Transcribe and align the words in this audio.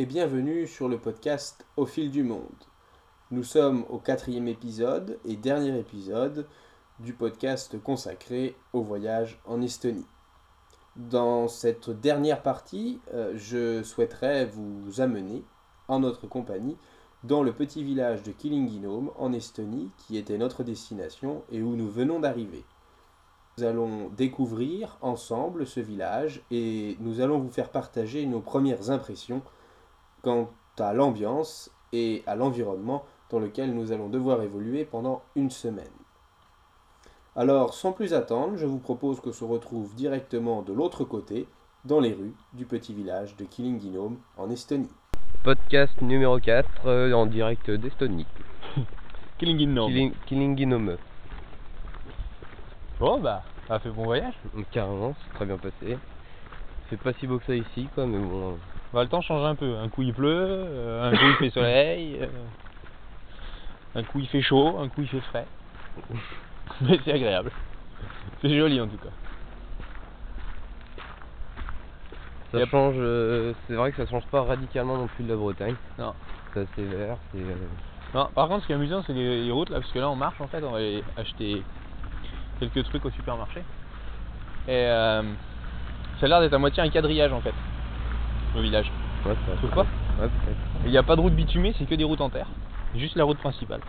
et 0.00 0.06
bienvenue 0.06 0.66
sur 0.66 0.88
le 0.88 0.96
podcast 0.96 1.66
Au 1.76 1.84
fil 1.84 2.10
du 2.10 2.22
monde. 2.22 2.64
Nous 3.30 3.44
sommes 3.44 3.84
au 3.90 3.98
quatrième 3.98 4.48
épisode 4.48 5.18
et 5.26 5.36
dernier 5.36 5.78
épisode 5.78 6.46
du 7.00 7.12
podcast 7.12 7.78
consacré 7.82 8.56
au 8.72 8.80
voyage 8.80 9.38
en 9.44 9.60
Estonie. 9.60 10.06
Dans 10.96 11.48
cette 11.48 11.90
dernière 11.90 12.40
partie, 12.40 12.98
euh, 13.12 13.34
je 13.36 13.82
souhaiterais 13.82 14.46
vous 14.46 15.02
amener 15.02 15.44
en 15.86 16.00
notre 16.00 16.26
compagnie 16.26 16.78
dans 17.22 17.42
le 17.42 17.52
petit 17.52 17.84
village 17.84 18.22
de 18.22 18.32
Killinginom 18.32 19.12
en 19.18 19.34
Estonie 19.34 19.90
qui 19.98 20.16
était 20.16 20.38
notre 20.38 20.64
destination 20.64 21.42
et 21.52 21.60
où 21.60 21.76
nous 21.76 21.90
venons 21.90 22.20
d'arriver. 22.20 22.64
Nous 23.58 23.64
allons 23.64 24.08
découvrir 24.16 24.96
ensemble 25.02 25.66
ce 25.66 25.80
village 25.80 26.42
et 26.50 26.96
nous 27.00 27.20
allons 27.20 27.38
vous 27.38 27.50
faire 27.50 27.68
partager 27.68 28.24
nos 28.24 28.40
premières 28.40 28.90
impressions 28.90 29.42
quant 30.22 30.50
à 30.78 30.92
l'ambiance 30.94 31.70
et 31.92 32.22
à 32.26 32.36
l'environnement 32.36 33.04
dans 33.30 33.38
lequel 33.38 33.74
nous 33.74 33.92
allons 33.92 34.08
devoir 34.08 34.42
évoluer 34.42 34.84
pendant 34.84 35.22
une 35.36 35.50
semaine. 35.50 35.84
Alors, 37.36 37.74
sans 37.74 37.92
plus 37.92 38.12
attendre, 38.14 38.56
je 38.56 38.66
vous 38.66 38.78
propose 38.78 39.20
qu'on 39.20 39.32
se 39.32 39.44
retrouve 39.44 39.94
directement 39.94 40.62
de 40.62 40.72
l'autre 40.72 41.04
côté, 41.04 41.46
dans 41.84 42.00
les 42.00 42.12
rues 42.12 42.34
du 42.52 42.66
petit 42.66 42.92
village 42.92 43.36
de 43.36 43.44
Killinginom 43.44 44.16
en 44.36 44.50
Estonie. 44.50 44.90
Podcast 45.44 46.00
numéro 46.02 46.38
4 46.38 46.68
euh, 46.86 47.12
en 47.12 47.24
direct 47.26 47.70
d'Estonie. 47.70 48.26
Killinginom. 49.38 49.88
Killing- 49.88 50.12
Killinginom. 50.26 50.96
Bon 52.98 53.18
bah, 53.20 53.42
ça 53.66 53.76
a 53.76 53.78
fait 53.78 53.88
bon 53.90 54.04
voyage. 54.04 54.34
Carrément, 54.72 55.14
c'est 55.22 55.34
très 55.36 55.46
bien 55.46 55.56
passé. 55.56 55.96
C'est 56.90 56.98
pas 57.00 57.12
si 57.14 57.26
beau 57.26 57.38
que 57.38 57.46
ça 57.46 57.54
ici, 57.54 57.88
quoi, 57.94 58.04
mais 58.06 58.18
bon. 58.18 58.58
Bah, 58.92 59.02
le 59.02 59.08
temps 59.08 59.20
change 59.20 59.44
un 59.44 59.54
peu. 59.54 59.76
Un 59.78 59.88
coup 59.88 60.02
il 60.02 60.12
pleut, 60.12 60.28
euh, 60.36 61.10
un 61.12 61.16
coup 61.16 61.24
il 61.28 61.36
fait 61.36 61.50
soleil, 61.50 62.18
euh, 62.20 62.26
un 63.94 64.02
coup 64.02 64.18
il 64.18 64.26
fait 64.26 64.42
chaud, 64.42 64.78
un 64.80 64.88
coup 64.88 65.02
il 65.02 65.08
fait 65.08 65.20
frais. 65.20 65.46
Mais 66.80 66.98
c'est 67.04 67.12
agréable. 67.12 67.52
C'est 68.42 68.56
joli 68.56 68.80
en 68.80 68.86
tout 68.88 68.96
cas. 68.96 69.10
Ça 72.52 72.58
Yep. 72.58 72.68
change, 72.68 72.94
euh, 72.98 73.52
c'est 73.68 73.74
vrai 73.74 73.92
que 73.92 73.96
ça 74.04 74.10
change 74.10 74.26
pas 74.26 74.42
radicalement 74.42 74.96
non 74.96 75.06
plus 75.06 75.22
de 75.22 75.28
la 75.28 75.36
Bretagne. 75.36 75.76
Non. 75.98 76.14
C'est 76.52 76.60
assez 76.62 76.82
vert, 76.82 77.16
c'est. 77.32 77.38
Non, 78.12 78.28
par 78.34 78.48
contre, 78.48 78.62
ce 78.62 78.66
qui 78.66 78.72
est 78.72 78.74
amusant, 78.74 79.04
c'est 79.06 79.12
les, 79.12 79.44
les 79.44 79.52
routes 79.52 79.70
là, 79.70 79.78
parce 79.78 79.92
que 79.92 80.00
là 80.00 80.10
on 80.10 80.16
marche 80.16 80.40
en 80.40 80.48
fait, 80.48 80.64
on 80.64 80.72
va 80.72 80.78
aller 80.78 81.04
acheter 81.16 81.62
quelques 82.58 82.82
trucs 82.86 83.04
au 83.04 83.10
supermarché. 83.10 83.62
Et 84.66 84.82
ça 86.18 86.26
a 86.26 86.26
l'air 86.26 86.40
d'être 86.40 86.52
à 86.54 86.58
moitié 86.58 86.82
un 86.82 86.90
quadrillage 86.90 87.32
en 87.32 87.40
fait, 87.40 87.54
le 88.54 88.62
village. 88.62 88.90
Ouais, 89.24 89.34
Tu 89.46 89.56
trouves 89.56 89.70
pas 89.70 89.86
Ouais, 90.18 90.28
peut-être. 90.28 90.58
Il 90.84 90.90
n'y 90.90 90.98
a 90.98 91.02
pas 91.02 91.16
de 91.16 91.20
route 91.20 91.34
bitumée, 91.34 91.74
c'est 91.78 91.86
que 91.86 91.94
des 91.94 92.04
routes 92.04 92.20
en 92.20 92.30
terre. 92.30 92.48
Juste 92.94 93.16
la 93.16 93.24
route 93.24 93.38
principale 93.38 93.80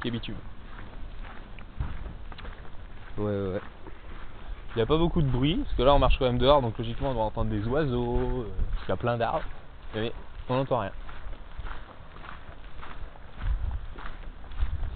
qui 0.00 0.08
est 0.08 0.10
bitumée. 0.10 0.38
Ouais, 3.18 3.24
ouais, 3.24 3.52
ouais. 3.54 3.60
Il 4.74 4.78
n'y 4.78 4.82
a 4.82 4.86
pas 4.86 4.98
beaucoup 4.98 5.22
de 5.22 5.28
bruit, 5.28 5.56
parce 5.56 5.74
que 5.74 5.82
là 5.82 5.94
on 5.94 5.98
marche 5.98 6.18
quand 6.18 6.26
même 6.26 6.38
dehors, 6.38 6.60
donc 6.60 6.76
logiquement 6.76 7.10
on 7.10 7.14
doit 7.14 7.24
entendre 7.24 7.50
des 7.50 7.66
oiseaux, 7.66 8.18
euh, 8.18 8.46
parce 8.72 8.84
qu'il 8.84 8.88
y 8.90 8.92
a 8.92 8.96
plein 8.96 9.16
d'arbres, 9.16 9.42
mais 9.94 10.12
on 10.50 10.56
n'entend 10.56 10.80
rien. 10.80 10.92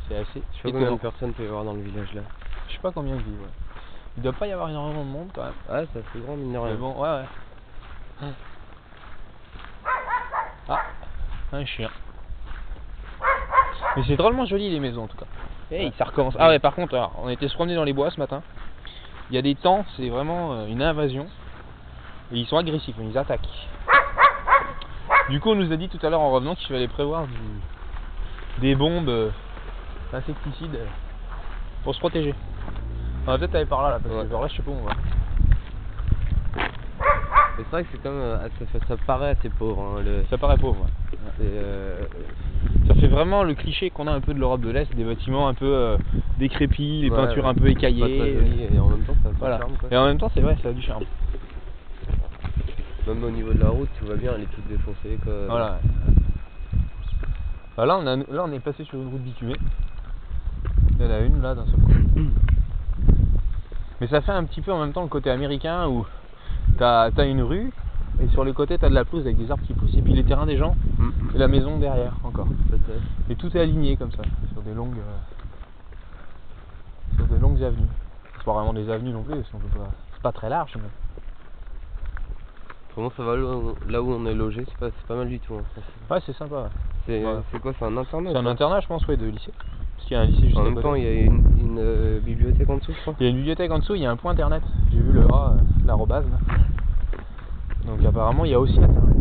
C'est 0.06 0.16
assez 0.16 0.42
Je 0.52 0.56
sais 0.56 0.62
pas 0.64 0.70
combien 0.72 0.92
de 0.92 0.96
personnes 0.96 1.32
peut 1.32 1.44
y 1.44 1.46
avoir 1.46 1.64
dans 1.64 1.72
le 1.72 1.80
village 1.80 2.12
là. 2.12 2.22
Je 2.68 2.74
sais 2.74 2.80
pas 2.80 2.92
combien 2.92 3.14
de 3.14 3.22
vivent. 3.22 3.40
Ouais. 3.40 3.48
Il 4.16 4.22
doit 4.22 4.32
pas 4.32 4.46
y 4.46 4.52
avoir 4.52 4.68
énormément 4.68 5.04
de 5.04 5.08
monde 5.08 5.30
quand 5.34 5.44
même. 5.44 5.54
Ah, 5.68 5.80
ça 5.94 6.02
fait 6.12 6.18
grand, 6.18 6.36
mine 6.36 6.52
de 6.52 6.58
rien. 6.58 6.72
Mais 6.72 6.78
bon, 6.78 6.92
ouais, 7.00 7.08
ouais. 7.08 8.28
Ah, 10.68 10.82
un 11.52 11.64
chien. 11.64 11.90
Mais 13.96 14.02
c'est 14.06 14.16
drôlement 14.16 14.46
joli 14.46 14.70
les 14.70 14.80
maisons 14.80 15.04
en 15.04 15.08
tout 15.08 15.16
cas. 15.16 15.26
Hey, 15.70 15.92
ça 15.98 16.04
recommence. 16.04 16.36
Ah 16.38 16.48
ouais, 16.48 16.58
par 16.58 16.74
contre, 16.74 16.94
alors, 16.94 17.12
on 17.22 17.28
était 17.28 17.48
se 17.48 17.54
promener 17.54 17.74
dans 17.74 17.84
les 17.84 17.92
bois 17.92 18.10
ce 18.10 18.18
matin. 18.18 18.42
Il 19.28 19.36
y 19.36 19.38
a 19.38 19.42
des 19.42 19.54
temps, 19.54 19.84
c'est 19.96 20.08
vraiment 20.08 20.54
euh, 20.54 20.66
une 20.66 20.82
invasion. 20.82 21.28
Et 22.32 22.38
ils 22.38 22.46
sont 22.46 22.56
agressifs, 22.56 22.96
ils 23.00 23.16
attaquent. 23.18 23.48
Du 25.28 25.40
coup, 25.40 25.50
on 25.50 25.54
nous 25.54 25.72
a 25.72 25.76
dit 25.76 25.88
tout 25.88 26.04
à 26.04 26.10
l'heure 26.10 26.20
en 26.20 26.32
revenant 26.32 26.54
qu'il 26.56 26.66
fallait 26.66 26.88
prévoir 26.88 27.26
du- 27.26 27.60
des 28.60 28.74
bombes 28.74 29.08
euh, 29.08 29.30
insecticides 30.12 30.74
euh, 30.74 30.86
pour 31.84 31.94
se 31.94 32.00
protéger. 32.00 32.34
On 33.26 33.32
va 33.32 33.38
peut-être 33.38 33.54
aller 33.54 33.66
par 33.66 33.82
là, 33.82 33.90
là 33.90 34.00
parce 34.00 34.14
Ouais. 34.14 34.26
que 34.26 34.32
là, 34.32 34.48
je 34.48 34.56
sais 34.56 34.62
pas 34.62 34.70
où 34.70 34.74
on 34.74 34.84
va. 34.84 34.92
C'est 37.64 37.70
vrai 37.70 37.82
que 37.84 37.88
c'est 37.92 38.02
comme. 38.02 38.12
euh, 38.20 38.48
ça, 38.88 38.96
paraît 39.06 39.30
assez 39.30 39.48
pauvre. 39.50 39.80
Hein, 39.82 40.02
le... 40.04 40.24
Ça 40.30 40.38
paraît 40.38 40.56
pauvre. 40.58 40.80
ouais. 40.82 41.26
euh, 41.42 41.96
Ça 42.88 42.94
fait 42.94 43.06
vraiment 43.06 43.42
le 43.44 43.54
cliché 43.54 43.90
qu'on 43.90 44.06
a 44.06 44.12
un 44.12 44.20
peu 44.20 44.34
de 44.34 44.38
l'Europe 44.38 44.60
de 44.62 44.70
l'Est, 44.70 44.94
des 44.94 45.04
bâtiments 45.04 45.48
un 45.48 45.54
peu 45.54 45.66
euh, 45.66 45.96
décrépits, 46.38 47.02
les 47.02 47.10
Ouais, 47.10 47.16
peintures 47.16 47.44
ouais. 47.44 47.50
un 47.50 47.54
peu 47.54 47.68
écaillées. 47.68 48.38
et 48.72 48.78
en 48.78 48.88
même 48.88 49.02
temps 49.04 49.14
ça 49.22 49.28
a 49.28 49.32
Voilà. 49.38 49.56
du 49.56 49.62
charme 49.62 49.76
quoi. 49.78 49.88
Et 49.92 49.96
en 49.96 50.04
même 50.06 50.18
temps, 50.18 50.30
c'est 50.34 50.40
vrai, 50.40 50.56
ça 50.62 50.68
a 50.68 50.72
du 50.72 50.82
charme. 50.82 51.04
Même 53.06 53.24
au 53.24 53.30
niveau 53.30 53.52
de 53.52 53.60
la 53.60 53.68
route, 53.70 53.88
tout 53.98 54.06
va 54.06 54.14
bien, 54.16 54.32
elle 54.36 54.42
est 54.42 54.46
toute 54.54 54.66
défoncée 54.68 55.18
quoi. 55.24 55.32
Voilà. 55.48 55.80
Bah 57.76 57.86
là, 57.86 57.98
on 57.98 58.06
a, 58.06 58.16
là, 58.16 58.44
on 58.44 58.52
est 58.52 58.60
passé 58.60 58.84
sur 58.84 58.98
une 59.00 59.08
route 59.08 59.22
bitumée. 59.22 59.56
Il 60.98 61.06
y 61.06 61.08
en 61.08 61.10
a 61.12 61.18
une 61.20 61.40
là 61.40 61.54
d'un 61.54 61.64
seul 61.66 61.80
coup. 61.80 61.92
Mais 64.00 64.06
ça 64.08 64.20
fait 64.20 64.32
un 64.32 64.44
petit 64.44 64.60
peu 64.60 64.72
en 64.72 64.80
même 64.80 64.92
temps 64.92 65.02
le 65.02 65.08
côté 65.08 65.30
américain 65.30 65.86
où 65.88 66.06
t'as 66.80 67.10
as 67.14 67.24
une 67.26 67.42
rue 67.42 67.70
et 68.22 68.28
sur 68.28 68.42
les 68.42 68.54
côtés 68.54 68.78
t'as 68.78 68.88
de 68.88 68.94
la 68.94 69.04
pelouse 69.04 69.24
avec 69.26 69.36
des 69.36 69.50
arbres 69.50 69.62
qui 69.66 69.74
poussent 69.74 69.94
et 69.94 70.00
puis 70.02 70.14
les 70.14 70.24
terrains 70.24 70.46
des 70.46 70.56
gens 70.56 70.74
Mm. 70.98 71.10
et 71.34 71.38
la 71.38 71.48
maison 71.48 71.78
derrière 71.78 72.14
encore. 72.24 72.46
Et 73.28 73.36
tout 73.36 73.54
est 73.56 73.60
aligné 73.60 73.96
comme 73.96 74.10
ça, 74.12 74.22
sur 74.52 74.62
des 74.62 74.74
longues, 74.74 74.96
euh, 74.98 75.16
sur 77.16 77.26
des 77.26 77.38
longues 77.38 77.62
avenues. 77.62 77.88
C'est 78.36 78.44
pas 78.44 78.52
vraiment 78.54 78.72
des 78.72 78.88
avenues 78.90 79.12
non 79.12 79.22
plus, 79.22 79.36
c'est 79.44 80.22
pas 80.22 80.32
très 80.32 80.48
large. 80.48 80.72
Mais... 80.76 80.88
Comment 82.94 83.10
ça 83.16 83.22
va 83.22 83.36
là 83.36 84.02
où- 84.02 84.12
on 84.12 84.26
est 84.26 84.34
logé? 84.34 84.64
C'est 84.66 85.06
pas, 85.06 85.14
mal 85.14 85.28
du 85.28 85.38
tout. 85.38 85.54
hein. 85.54 85.64
Ouais, 86.10 86.20
c'est 86.26 86.32
sympa. 86.36 86.54
ouais. 86.62 86.68
C'est 87.06 87.24
Ouais. 87.24 87.60
quoi 87.60 87.72
C'est 87.78 87.84
un 87.84 87.96
internat 87.96 88.30
C'est 88.32 88.38
un 88.38 88.46
internat, 88.46 88.80
je 88.80 88.86
pense, 88.88 89.06
ouais, 89.06 89.16
de 89.16 89.26
lycée. 89.26 89.52
Parce 90.00 90.08
qu'il 90.08 90.16
y 90.16 90.20
a 90.20 90.22
un 90.22 90.26
lycée 90.26 90.46
juste 90.46 90.56
En 90.56 90.60
à 90.60 90.64
même 90.64 90.74
côté. 90.76 90.82
temps, 90.82 90.94
il 90.94 91.04
y 91.04 91.06
a 91.06 91.12
une, 91.12 91.44
une, 91.60 91.78
euh, 91.78 92.20
bibliothèque 92.20 92.70
en 92.70 92.78
dessous, 92.78 92.92
je 92.92 93.00
crois. 93.02 93.14
Il 93.20 93.24
y 93.24 93.26
a 93.26 93.30
une 93.30 93.36
bibliothèque 93.36 93.70
en 93.70 93.80
dessous, 93.80 93.94
il 93.96 94.00
y 94.00 94.06
a 94.06 94.10
un 94.10 94.16
point 94.16 94.32
internet. 94.32 94.62
J'ai 94.90 94.98
vu 94.98 95.12
le 95.12 95.26
A, 95.30 95.52
euh, 95.52 95.60
l'arrobase 95.84 96.24
là. 96.30 96.56
Donc 97.86 98.02
apparemment, 98.02 98.46
il 98.46 98.50
y 98.50 98.54
a 98.54 98.60
aussi 98.60 98.78
internet. 98.78 99.16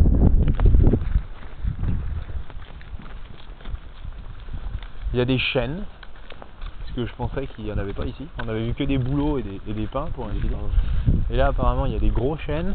Il 5.12 5.18
y 5.18 5.20
a 5.22 5.24
des 5.26 5.38
chaînes. 5.38 5.82
Parce 6.80 6.92
que 6.92 7.06
je 7.06 7.14
pensais 7.14 7.46
qu'il 7.48 7.66
n'y 7.66 7.72
en 7.72 7.78
avait 7.78 7.92
pas 7.92 8.06
ici. 8.06 8.26
On 8.42 8.48
avait 8.48 8.64
vu 8.64 8.72
que 8.72 8.84
des 8.84 8.96
boulots 8.96 9.36
et 9.36 9.42
des, 9.42 9.60
et 9.68 9.74
des 9.74 9.86
pins 9.86 10.08
pour 10.14 10.28
ainsi 10.28 10.40
dire. 10.40 10.56
Et 11.30 11.36
là, 11.36 11.48
apparemment, 11.48 11.84
il 11.84 11.92
y 11.92 11.96
a 11.96 12.00
des 12.00 12.08
gros 12.08 12.38
chênes 12.38 12.74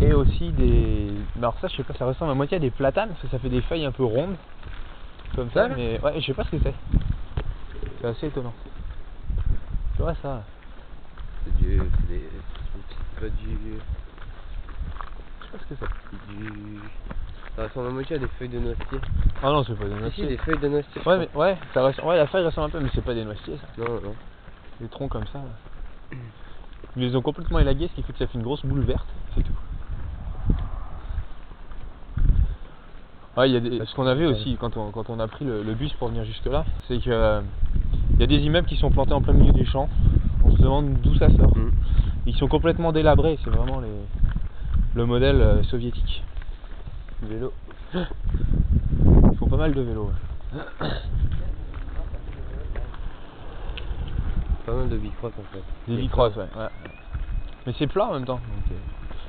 et 0.00 0.14
aussi 0.14 0.50
des. 0.52 1.08
Alors, 1.36 1.56
ça, 1.60 1.68
je 1.68 1.76
sais 1.76 1.82
pas, 1.82 1.92
ça 1.94 2.06
ressemble 2.06 2.30
à 2.30 2.34
moitié 2.34 2.56
à 2.56 2.60
des 2.60 2.70
platanes 2.70 3.10
parce 3.10 3.20
que 3.20 3.28
ça 3.28 3.38
fait 3.38 3.50
des 3.50 3.60
feuilles 3.60 3.84
un 3.84 3.92
peu 3.92 4.04
rondes. 4.04 4.36
Comme 5.36 5.50
ça, 5.50 5.68
mais 5.68 6.00
ouais, 6.00 6.18
je 6.18 6.26
sais 6.26 6.32
pas 6.32 6.44
ce 6.44 6.50
que 6.52 6.58
c'est. 6.62 6.74
C'est 8.00 8.06
assez 8.06 8.26
étonnant. 8.28 8.54
Tu 9.96 10.02
vois 10.02 10.14
ça 10.22 10.42
C'est 11.44 11.56
du. 11.58 11.78
C'est 11.78 12.08
des. 12.08 12.30
Pas 13.20 13.28
du. 13.28 13.58
Je 15.40 15.44
sais 15.44 15.52
pas 15.52 15.58
ce 15.58 15.74
que 15.74 15.74
c'est. 15.78 16.32
du. 16.34 16.80
Ça 17.54 17.64
ressemble 17.64 17.88
à 17.88 17.90
moitié 17.90 18.16
à 18.16 18.18
des 18.18 18.28
feuilles 18.38 18.48
de 18.48 18.58
noisetier. 18.58 18.98
Ah 19.42 19.50
non, 19.50 19.62
c'est 19.64 19.74
pas 19.74 19.84
des 19.84 19.90
si, 19.94 20.00
noisetiers. 20.00 20.26
des 20.26 20.36
feuilles 20.38 20.58
de 20.58 20.68
noisetier. 20.68 21.02
Ouais, 21.06 21.18
mais 21.18 21.28
ouais, 21.34 21.56
ça 21.74 21.82
ressemble... 21.84 22.08
ouais, 22.08 22.16
la 22.16 22.26
feuille 22.26 22.44
ressemble 22.44 22.66
un 22.68 22.70
peu, 22.70 22.80
mais 22.80 22.90
c'est 22.94 23.04
pas 23.04 23.14
des 23.14 23.24
noisetiers 23.24 23.58
ça. 23.58 23.82
Non, 23.82 24.00
non. 24.00 24.14
Des 24.80 24.88
troncs 24.88 25.10
comme 25.10 25.26
ça. 25.26 25.38
là. 25.38 26.18
Ils 26.96 27.02
les 27.02 27.16
ont 27.16 27.22
complètement 27.22 27.58
élagués, 27.58 27.88
ce 27.88 27.94
qui 27.94 28.02
fait 28.02 28.12
que 28.14 28.18
ça 28.18 28.26
fait 28.26 28.38
une 28.38 28.44
grosse 28.44 28.64
boule 28.64 28.80
verte, 28.80 29.06
c'est 29.34 29.42
tout. 29.42 29.52
Ouais, 33.36 33.50
il 33.50 33.52
y 33.52 33.56
a 33.56 33.60
des... 33.60 33.84
ce 33.84 33.94
qu'on 33.94 34.06
avait 34.06 34.24
aussi 34.24 34.56
quand 34.58 34.76
on, 34.76 34.90
quand 34.90 35.10
on 35.10 35.20
a 35.20 35.28
pris 35.28 35.44
le, 35.44 35.62
le 35.62 35.74
bus 35.74 35.92
pour 35.94 36.08
venir 36.08 36.24
jusque 36.24 36.46
là, 36.46 36.64
c'est 36.88 36.98
que 36.98 37.10
euh, 37.10 37.40
il 38.14 38.20
y 38.20 38.24
a 38.24 38.26
des 38.26 38.38
immeubles 38.38 38.66
qui 38.66 38.76
sont 38.76 38.90
plantés 38.90 39.12
en 39.12 39.20
plein 39.20 39.34
milieu 39.34 39.52
des 39.52 39.66
champs. 39.66 39.88
On 40.44 40.56
se 40.56 40.62
demande 40.62 40.94
d'où 41.02 41.14
ça 41.16 41.28
sort. 41.28 41.56
Mm. 41.56 41.70
Ils 42.26 42.34
sont 42.36 42.48
complètement 42.48 42.92
délabrés, 42.92 43.38
c'est 43.44 43.50
vraiment 43.50 43.80
les... 43.80 43.88
le 44.94 45.06
modèle 45.06 45.40
euh, 45.40 45.62
soviétique. 45.64 46.22
Vélo. 47.22 47.52
Ils 47.94 49.36
font 49.38 49.48
pas 49.48 49.56
mal 49.56 49.74
de 49.74 49.80
vélos. 49.82 50.10
ouais. 50.10 50.88
Pas 54.64 54.72
mal 54.72 54.88
de 54.88 54.96
bicross 54.96 55.32
en 55.38 55.54
fait. 55.54 55.62
Des 55.92 56.00
bicross, 56.00 56.34
ouais. 56.36 56.48
ouais. 56.56 56.68
Mais 57.66 57.74
c'est 57.78 57.86
plat 57.86 58.06
en 58.06 58.14
même 58.14 58.24
temps. 58.24 58.40
Donc, 58.40 58.72
euh, 58.72 58.74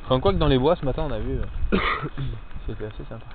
Enfin, 0.05 0.21
quoi 0.21 0.31
que 0.31 0.37
dans 0.37 0.47
les 0.47 0.57
bois 0.57 0.77
ce 0.77 0.85
matin 0.85 1.03
on 1.05 1.11
a 1.11 1.19
vu, 1.19 1.37
euh, 1.73 1.77
c'était 2.65 2.85
assez 2.85 3.03
sympa 3.09 3.25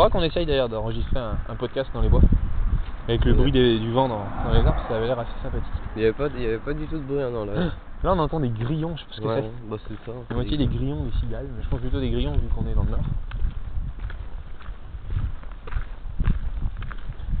faudra 0.00 0.18
qu'on 0.18 0.24
essaye 0.24 0.46
d'ailleurs 0.46 0.70
d'enregistrer 0.70 1.18
un, 1.18 1.54
podcast 1.56 1.90
dans 1.92 2.00
les 2.00 2.08
bois. 2.08 2.22
Avec 3.06 3.24
le 3.24 3.34
bruit 3.34 3.52
du 3.52 3.92
vent 3.92 4.08
dans, 4.08 4.24
les 4.52 4.60
arbres, 4.60 4.80
ça 4.88 4.96
avait 4.96 5.06
l'air 5.06 5.18
assez 5.18 5.30
sympathique. 5.42 5.66
Il 5.94 6.00
n'y 6.00 6.04
avait, 6.06 6.58
pas 6.58 6.72
du 6.72 6.86
tout 6.86 6.96
de 6.96 7.02
bruit, 7.02 7.22
hein, 7.22 7.30
non, 7.30 7.44
là. 7.44 7.52
Là, 8.02 8.14
on 8.14 8.18
entend 8.18 8.40
des 8.40 8.48
grillons, 8.48 8.96
je 8.96 9.02
sais 9.02 9.06
pas 9.08 9.14
ce 9.14 9.20
que 9.20 9.26
ouais, 9.26 9.42
c'est. 9.42 9.68
Bah, 9.68 9.76
c'est. 10.06 10.30
La 10.30 10.36
moitié 10.36 10.56
des 10.56 10.66
grillons, 10.68 11.04
des 11.04 11.12
cigales, 11.18 11.44
mais 11.54 11.62
je 11.62 11.68
pense 11.68 11.80
plutôt 11.80 12.00
des 12.00 12.08
grillons 12.08 12.32
vu 12.32 12.48
qu'on 12.56 12.66
est 12.66 12.74
dans 12.74 12.84
le 12.84 12.92
nord. 12.92 13.00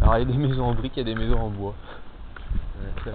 Alors, 0.02 0.18
il 0.18 0.28
y 0.28 0.30
a 0.30 0.32
des 0.36 0.36
maisons 0.36 0.64
en 0.64 0.74
briques, 0.74 0.92
il 0.96 1.08
y 1.08 1.10
a 1.10 1.14
des 1.14 1.18
maisons 1.18 1.40
en 1.40 1.48
bois. 1.48 1.72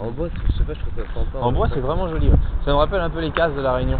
En 0.01 0.09
bois, 0.09 0.29
je 0.47 0.53
sais 0.53 0.63
pas, 0.63 0.73
je 0.73 0.79
trouve 0.79 0.93
ça 0.95 1.13
sympa. 1.13 1.37
En, 1.39 1.49
hein. 1.49 1.51
bois, 1.51 1.67
c'est 1.71 1.81
vraiment 1.81 2.09
joli. 2.09 2.31
Ça 2.65 2.71
me 2.71 2.77
rappelle 2.77 3.01
un 3.01 3.11
peu 3.11 3.21
les 3.21 3.29
cases 3.29 3.53
de 3.53 3.61
la 3.61 3.73
Réunion. 3.73 3.99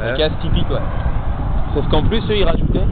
Les 0.00 0.16
cases 0.16 0.38
typiques, 0.40 0.70
ouais. 0.70 0.78
Sauf 1.74 1.88
qu'en 1.88 2.04
plus, 2.04 2.20
eux, 2.30 2.36
ils 2.36 2.44
rajoutaient 2.44 2.86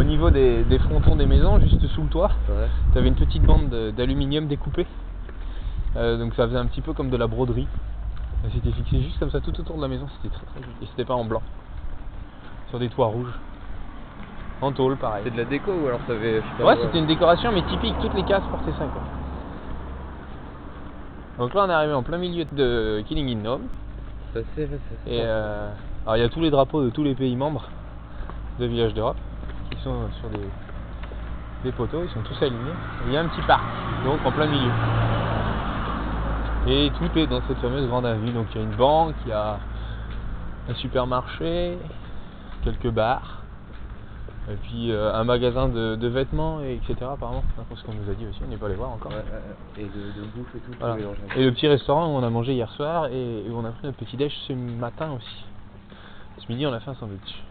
au 0.00 0.02
niveau 0.02 0.30
des, 0.30 0.64
des 0.64 0.78
frontons 0.78 1.14
des 1.14 1.26
maisons, 1.26 1.60
juste 1.60 1.86
sous 1.88 2.02
le 2.02 2.08
toit, 2.08 2.30
Ouais. 2.48 2.68
t'avais 2.94 3.08
une 3.08 3.14
petite 3.14 3.42
bande 3.42 3.68
de- 3.68 3.90
d'aluminium 3.90 4.46
découpée. 4.46 4.86
Euh, 5.96 6.16
donc 6.16 6.34
ça 6.34 6.46
faisait 6.46 6.56
un 6.58 6.66
petit 6.66 6.80
peu 6.80 6.94
comme 6.94 7.10
de 7.10 7.16
la 7.18 7.26
broderie. 7.26 7.68
C'était 8.54 8.72
fixé 8.72 9.02
juste 9.02 9.18
comme 9.18 9.30
ça 9.30 9.40
tout 9.40 9.58
autour 9.60 9.76
de 9.76 9.82
la 9.82 9.88
maison, 9.88 10.06
c'était 10.16 10.34
très 10.34 10.46
très 10.46 10.60
joli. 10.62 10.72
Et 10.82 10.86
c'était 10.86 11.04
pas 11.04 11.14
en 11.14 11.24
blanc. 11.24 11.42
Sur 12.70 12.78
des 12.78 12.88
toits 12.88 13.08
rouges. 13.08 13.38
En 14.62 14.72
tôle 14.72 14.96
pareil. 14.96 15.22
C'est 15.24 15.30
de 15.32 15.36
la 15.36 15.44
déco 15.44 15.70
ou 15.72 15.86
alors 15.88 16.00
ça 16.06 16.12
avait. 16.14 16.40
pas 16.58 16.64
Ouais, 16.64 16.76
c'était 16.82 16.98
une 16.98 17.06
décoration, 17.06 17.52
mais 17.52 17.62
typique, 17.62 17.94
toutes 18.00 18.14
les 18.14 18.24
cases 18.24 18.42
portaient 18.50 18.72
ça, 18.72 18.86
quoi. 18.86 19.02
Donc 21.38 21.54
là, 21.54 21.64
on 21.66 21.70
est 21.70 21.74
arrivé 21.74 21.92
en 21.92 22.02
plein 22.02 22.18
milieu 22.18 22.44
de 22.52 23.02
Killing 23.06 23.36
in 23.38 23.42
Nome, 23.42 23.62
et 25.06 25.20
euh, 25.22 25.70
alors 26.04 26.16
il 26.16 26.20
y 26.20 26.24
a 26.24 26.28
tous 26.28 26.40
les 26.40 26.50
drapeaux 26.50 26.82
de 26.84 26.90
tous 26.90 27.02
les 27.02 27.14
pays 27.14 27.34
membres 27.36 27.68
de 28.58 28.66
Village 28.66 28.94
d'Europe 28.94 29.16
qui 29.70 29.80
sont 29.82 30.08
sur 30.20 30.28
des, 30.30 30.48
des 31.64 31.72
poteaux, 31.72 32.02
ils 32.04 32.10
sont 32.10 32.22
tous 32.22 32.42
alignés. 32.42 32.70
Et 33.04 33.08
Il 33.08 33.12
y 33.12 33.16
a 33.16 33.20
un 33.20 33.28
petit 33.28 33.42
parc, 33.42 33.64
donc 34.04 34.24
en 34.24 34.32
plein 34.32 34.46
milieu. 34.46 34.70
Et 36.66 36.90
tout 36.98 37.18
est 37.18 37.26
dans 37.26 37.40
cette 37.48 37.58
fameuse 37.58 37.86
grande 37.88 38.06
avenue. 38.06 38.32
Donc 38.32 38.46
il 38.54 38.58
y 38.58 38.60
a 38.60 38.64
une 38.64 38.76
banque, 38.76 39.14
il 39.24 39.30
y 39.30 39.32
a 39.32 39.58
un 40.68 40.74
supermarché, 40.74 41.78
quelques 42.62 42.90
bars, 42.90 43.38
et 44.50 44.56
puis 44.56 44.90
euh, 44.90 45.14
un 45.14 45.24
magasin 45.24 45.68
de, 45.68 45.96
de 45.96 46.08
vêtements, 46.08 46.60
et 46.60 46.74
etc. 46.74 47.10
Apparemment, 47.12 47.42
c'est 47.56 47.76
ce 47.76 47.84
qu'on 47.84 47.94
nous 47.94 48.10
a 48.10 48.14
dit 48.14 48.26
aussi, 48.26 48.40
on 48.44 48.48
n'est 48.48 48.56
pas 48.56 48.66
allé 48.66 48.74
voir 48.74 48.90
encore. 48.90 49.12
Ouais, 49.12 49.18
ouais, 49.18 49.82
ouais. 49.82 49.82
Et 49.82 49.84
de, 49.84 50.20
de 50.20 50.26
bouffe 50.34 50.54
et 50.54 50.58
tout, 50.58 50.72
Voilà. 50.78 50.96
Et 51.36 51.44
le 51.44 51.52
petit 51.52 51.68
restaurant 51.68 52.06
où 52.06 52.10
on 52.18 52.22
a 52.22 52.30
mangé 52.30 52.52
hier 52.52 52.70
soir 52.72 53.06
et 53.06 53.44
où 53.48 53.56
on 53.56 53.64
a 53.64 53.70
pris 53.70 53.86
notre 53.86 53.98
petit 53.98 54.16
déj 54.16 54.32
ce 54.46 54.52
matin 54.52 55.12
aussi. 55.12 55.44
Ce 56.38 56.50
midi 56.50 56.66
on 56.66 56.72
a 56.72 56.80
fait 56.80 56.90
un 56.90 56.94
sandwich. 56.94 57.42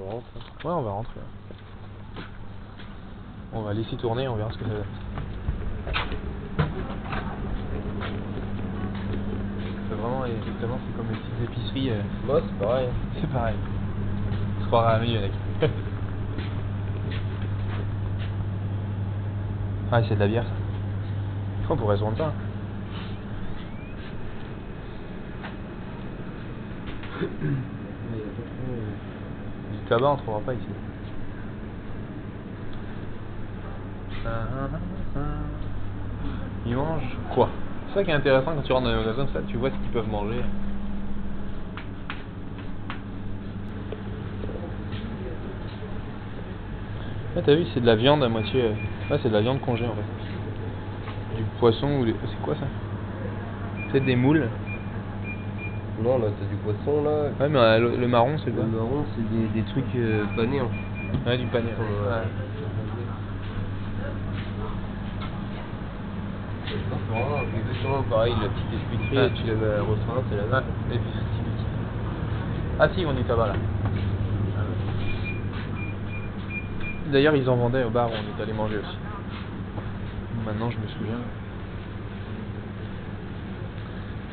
On 0.00 0.10
rentre. 0.10 0.26
hein. 0.36 0.40
Ouais 0.64 0.72
on 0.74 0.82
va 0.82 0.90
rentrer. 0.90 1.20
On 3.52 3.62
va 3.62 3.72
laisser 3.72 3.96
tourner, 3.96 4.28
on 4.28 4.36
verra 4.36 4.50
ce 4.52 4.58
que 4.58 4.64
ça 4.64 4.70
donne. 4.70 4.84
C'est 9.88 9.94
vraiment 9.94 10.24
exactement 10.26 10.78
c'est 10.86 10.96
comme 10.96 11.08
les 11.10 11.16
petites 11.16 11.42
épiceries. 11.50 11.90
euh, 11.90 12.02
Moi 12.26 12.40
c'est 12.46 12.58
pareil. 12.64 12.88
c'est 13.20 13.30
pareil. 13.30 13.56
On 14.58 14.62
se 14.62 14.66
croirait 14.66 14.92
à 14.92 14.96
un 14.96 15.00
millionnaire. 15.00 15.30
ah 19.92 20.02
c'est 20.06 20.14
de 20.14 20.20
la 20.20 20.28
bière 20.28 20.44
ça. 20.44 20.50
On 21.70 21.76
pourrait 21.76 21.96
se 21.96 22.02
vendre 22.02 22.16
ça. 22.18 22.26
hein. 22.32 22.32
Mais 27.20 28.18
y 28.18 28.22
a 28.22 28.24
pas 28.24 28.42
trop, 28.42 28.72
tabac, 29.88 30.10
on 30.10 30.16
trouvera 30.16 30.40
pas 30.40 30.54
ici. 30.54 30.66
Ils 36.66 36.76
mangent 36.76 37.16
quoi? 37.34 37.48
C'est 37.88 37.94
ça 37.94 38.04
qui 38.04 38.10
est 38.10 38.14
intéressant 38.14 38.54
quand 38.54 38.62
tu 38.62 38.72
rentres 38.72 38.84
dans 38.84 38.92
les 38.92 39.04
magasins, 39.04 39.26
ça, 39.32 39.40
tu 39.48 39.56
vois 39.56 39.70
ce 39.70 39.76
qu'ils 39.76 39.90
peuvent 39.90 40.08
manger. 40.08 40.42
Ouais, 47.34 47.42
t'as 47.42 47.54
vu, 47.54 47.64
c'est 47.72 47.80
de 47.80 47.86
la 47.86 47.96
viande 47.96 48.22
à 48.22 48.28
moitié. 48.28 48.74
Ouais, 49.10 49.18
c'est 49.22 49.28
de 49.28 49.34
la 49.34 49.40
viande 49.40 49.60
congée 49.60 49.86
en 49.86 49.94
fait. 49.94 51.36
Du 51.36 51.44
poisson 51.58 52.00
ou 52.00 52.04
des. 52.04 52.14
C'est 52.26 52.42
quoi 52.42 52.54
ça? 52.56 52.66
C'est 53.92 54.04
des 54.04 54.16
moules. 54.16 54.48
Non, 56.00 56.18
là 56.18 56.26
t'as 56.38 56.46
du 56.46 56.54
poisson 56.56 57.02
là. 57.02 57.30
Ouais, 57.40 57.48
mais 57.48 57.58
euh, 57.58 57.78
le, 57.80 57.96
le 57.96 58.08
marron, 58.08 58.36
c'est 58.38 58.50
Le 58.50 58.56
quoi 58.56 58.64
marron, 58.66 59.04
c'est 59.16 59.28
des, 59.36 59.46
des 59.48 59.62
trucs 59.62 59.94
euh, 59.96 60.24
panés. 60.36 60.60
Hein. 60.60 60.68
Ouais, 61.26 61.36
du 61.38 61.46
panier. 61.46 61.70
Ouais. 61.78 62.08
Ouais. 62.10 62.22
C'est 66.68 67.58
exactement 67.58 68.02
pareil, 68.10 68.34
la 68.40 68.48
petite 68.48 68.72
épicerie, 68.92 69.16
Ouais. 69.18 69.30
tu 69.34 69.46
la 69.46 69.54
mets 69.54 69.74
à 69.74 69.80
refrain, 69.80 70.22
c'est 70.28 70.36
la 70.36 70.42
Ah, 70.52 70.60
même. 70.60 70.64
et 70.92 70.98
puis 70.98 71.10
c'est. 71.14 71.24
Ah 72.80 72.88
si, 72.94 73.04
on 73.06 73.12
dit 73.12 73.22
tabac 73.24 73.46
là. 73.48 73.52
D'ailleurs, 77.10 77.34
ils 77.34 77.48
en 77.48 77.56
vendaient 77.56 77.84
au 77.84 77.90
bar 77.90 78.08
où 78.08 78.12
on 78.12 78.38
est 78.38 78.42
allé 78.42 78.52
manger 78.52 78.76
aussi. 78.78 78.96
Maintenant, 80.44 80.70
je 80.70 80.76
me 80.76 80.86
souviens. 80.88 81.18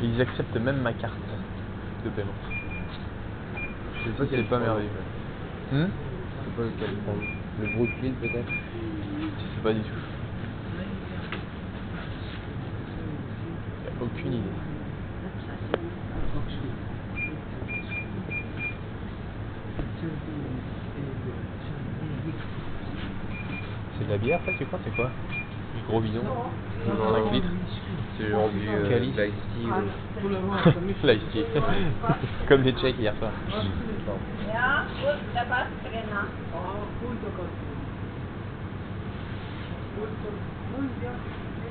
Ils 0.03 0.21
acceptent 0.21 0.57
même 0.57 0.81
ma 0.81 0.91
carte 0.93 1.13
de 2.05 2.09
paiement. 2.11 2.31
Je 3.99 4.09
sais 4.09 4.17
pas 4.17 4.25
quel 4.29 4.43
pas 4.45 4.57
prendre. 4.57 4.65
merveilleux. 4.65 4.89
Hmm 5.71 5.87
Je 5.87 6.45
sais 6.45 6.55
pas 6.55 6.63
lequel 6.63 6.95
prendre. 7.03 7.21
Le 7.59 7.67
Brooklyn 7.75 8.11
peut-être 8.21 8.53
Je 9.19 9.55
sais 9.55 9.61
pas 9.63 9.73
du 9.73 9.81
tout. 9.81 10.01
Y 13.83 13.87
a 13.87 14.03
aucune 14.03 14.33
idée. 14.33 14.49
C'est 23.97 24.05
de 24.05 24.11
la 24.11 24.17
bière 24.17 24.39
ça, 24.45 24.51
tu 24.57 24.65
crois 24.65 24.79
C'est 24.83 24.95
quoi? 24.95 25.09
Du 25.75 25.81
gros 25.87 26.01
bidon 26.01 26.21
5 26.85 27.31
litres 27.31 27.47
C'est 28.17 28.29
genre 28.29 28.49
du 28.49 28.67
euh, 28.67 28.89
Calice. 28.89 29.15
tea, 29.15 29.65
ou- 29.65 30.27
tea. 31.31 31.43
Comme 32.47 32.61
les 32.63 32.73
Tchèques 32.73 32.99
hier 32.99 33.13
soir. 33.17 33.31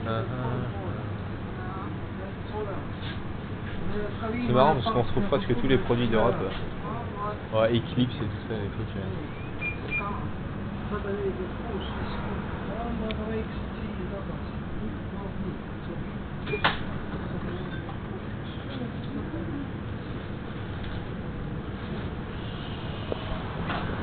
Ah, 0.07 0.11
ah. 0.11 0.25
C'est 4.47 4.53
marrant 4.53 4.75
parce 4.75 4.91
qu'on 4.91 5.03
retrouve 5.03 5.25
presque 5.25 5.55
tous 5.61 5.69
les 5.69 5.79
produits 5.79 6.09
d'Europe. 6.09 6.35
Ouais, 7.55 7.77
Eclipse 7.77 8.15
et 8.17 8.25
tout 8.27 8.49
ça, 8.49 8.55
les 8.55 8.69
trucs. 8.71 9.03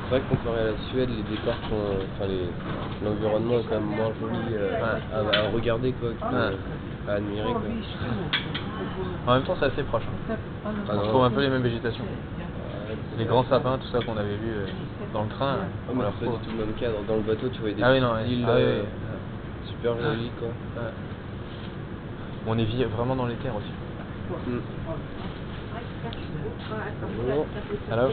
C'est 0.10 0.18
vrai 0.18 0.22
que 0.22 0.28
comparé 0.36 0.60
à 0.62 0.66
la 0.72 0.78
Suède, 0.90 1.10
les 1.10 1.24
décors 1.24 1.56
sont. 1.70 1.76
euh, 1.76 2.04
Enfin, 2.16 2.28
les- 2.28 2.50
l'environnement 3.02 3.60
est 3.60 3.64
quand 3.64 3.76
même 3.80 3.84
moins 3.86 4.14
joli 4.20 4.56
euh, 4.56 4.98
à, 5.14 5.18
à 5.20 5.50
regarder 5.50 5.94
quoi, 5.94 6.14
que, 6.14 6.26
Ouais. 6.26 6.58
à 7.08 7.14
admirer 7.14 7.54
quoi. 7.54 7.62
En 9.28 9.34
même 9.36 9.44
temps, 9.44 9.56
c'est 9.60 9.66
assez 9.66 9.84
proche. 9.84 10.04
hein. 10.30 10.36
Ah 10.66 10.70
On 10.90 11.02
retrouve 11.02 11.24
un 11.24 11.32
peu 11.32 11.42
les 11.42 11.50
mêmes 11.50 11.62
végétations. 11.62 12.06
Les 13.18 13.26
grands 13.26 13.46
sapins, 13.46 13.78
tout 13.78 13.88
ça 13.88 14.00
qu'on 14.02 14.18
avait 14.18 14.36
vu 14.36 14.50
euh, 14.52 14.66
dans 15.14 15.24
le 15.24 15.30
train. 15.30 15.60
Ah, 15.62 15.66
on 15.90 15.96
mais 15.96 16.04
les 16.04 16.10
c'est 16.20 16.26
pas 16.26 16.32
retrouve. 16.32 16.42
du 16.42 16.46
tout 16.52 16.58
le 16.58 16.66
même 16.66 16.76
cadre. 16.76 17.04
Dans 17.04 17.16
le 17.16 17.22
bateau, 17.22 17.50
tu 17.50 17.60
voyais 17.62 17.76
des 17.76 17.84
Ah 17.84 17.92
oui, 17.92 18.02
non, 18.02 18.18
îles 18.20 18.46
Ah 18.48 18.52
euh, 18.52 18.84
oui. 18.84 19.68
super 19.70 19.98
jolies 20.02 20.32
quoi. 20.38 20.50
Ouais. 20.50 20.90
On 22.48 22.58
est 22.58 22.66
vraiment 22.86 23.16
dans 23.16 23.28
les 23.28 23.36
terres 23.36 23.56
aussi. 23.56 23.72
Mm. 24.48 24.60
Hello. 27.92 28.10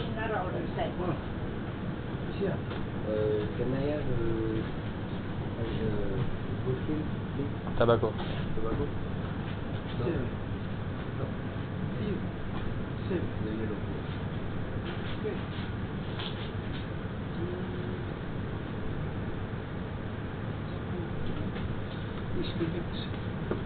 Euh, 3.08 3.40
can 3.56 3.72
I 3.72 3.88
have 3.90 4.04
euh, 4.20 4.60
euh, 5.60 6.16
Brooklyn, 6.64 7.02
please? 7.34 7.52
Tabaco. 7.78 8.12
No. 9.98 10.04
The 13.08 13.50
yellow. 13.50 13.76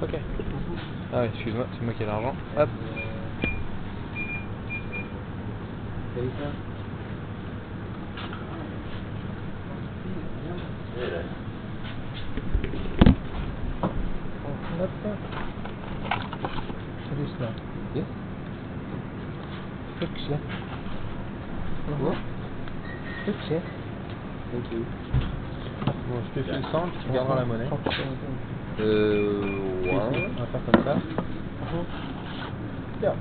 Ok. 0.03 0.15
Ah 1.13 1.21
oui, 1.23 1.27
excuse-moi, 1.35 1.67
c'est 1.73 1.85
moi 1.85 1.95
qui 1.95 2.03
ai 2.03 2.07
l'argent. 2.07 2.35
Hop. 2.57 2.69
Salut 17.09 17.29
cela. 17.39 17.51
Yes? 17.95 18.05
Fuchsia. 20.01 20.39
What? 22.01 22.17
Fuchsia. 23.27 23.61
Thank 24.51 24.73
you. 24.73 24.85
Bon, 26.09 26.19
je 26.35 26.41
te 26.41 26.45
file 26.45 26.57
le 26.57 26.63
100, 26.71 26.81
puis 26.89 26.99
tu 27.07 27.13
garderas 27.13 27.37
la 27.37 27.45
monnaie. 27.45 27.69
Euh. 28.81 29.43
On 29.85 29.87
Ouais. 29.87 30.29
va 30.39 30.47
faire 30.47 30.61
comme 30.73 30.85
ça. 30.85 30.97
Bien. 33.01 33.15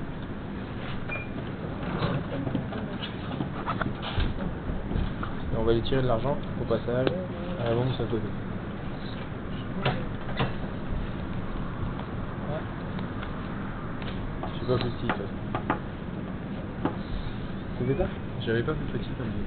Tirer 5.84 6.02
de 6.02 6.06
l'argent 6.06 6.36
au 6.60 6.64
passage 6.64 7.08
à 7.60 7.64
la 7.68 7.74
banque 7.74 7.96
côté. 7.98 8.22
Je 14.46 14.58
suis 14.58 14.66
pas 14.66 14.78
plus 14.78 14.90
petit, 14.90 15.06
toi. 15.06 15.26
Fais 17.78 17.94
ça 17.98 18.08
J'avais 18.46 18.62
pas 18.62 18.74
plus 18.74 18.98
petit 18.98 19.10
comme 19.18 19.26
lui. 19.26 19.42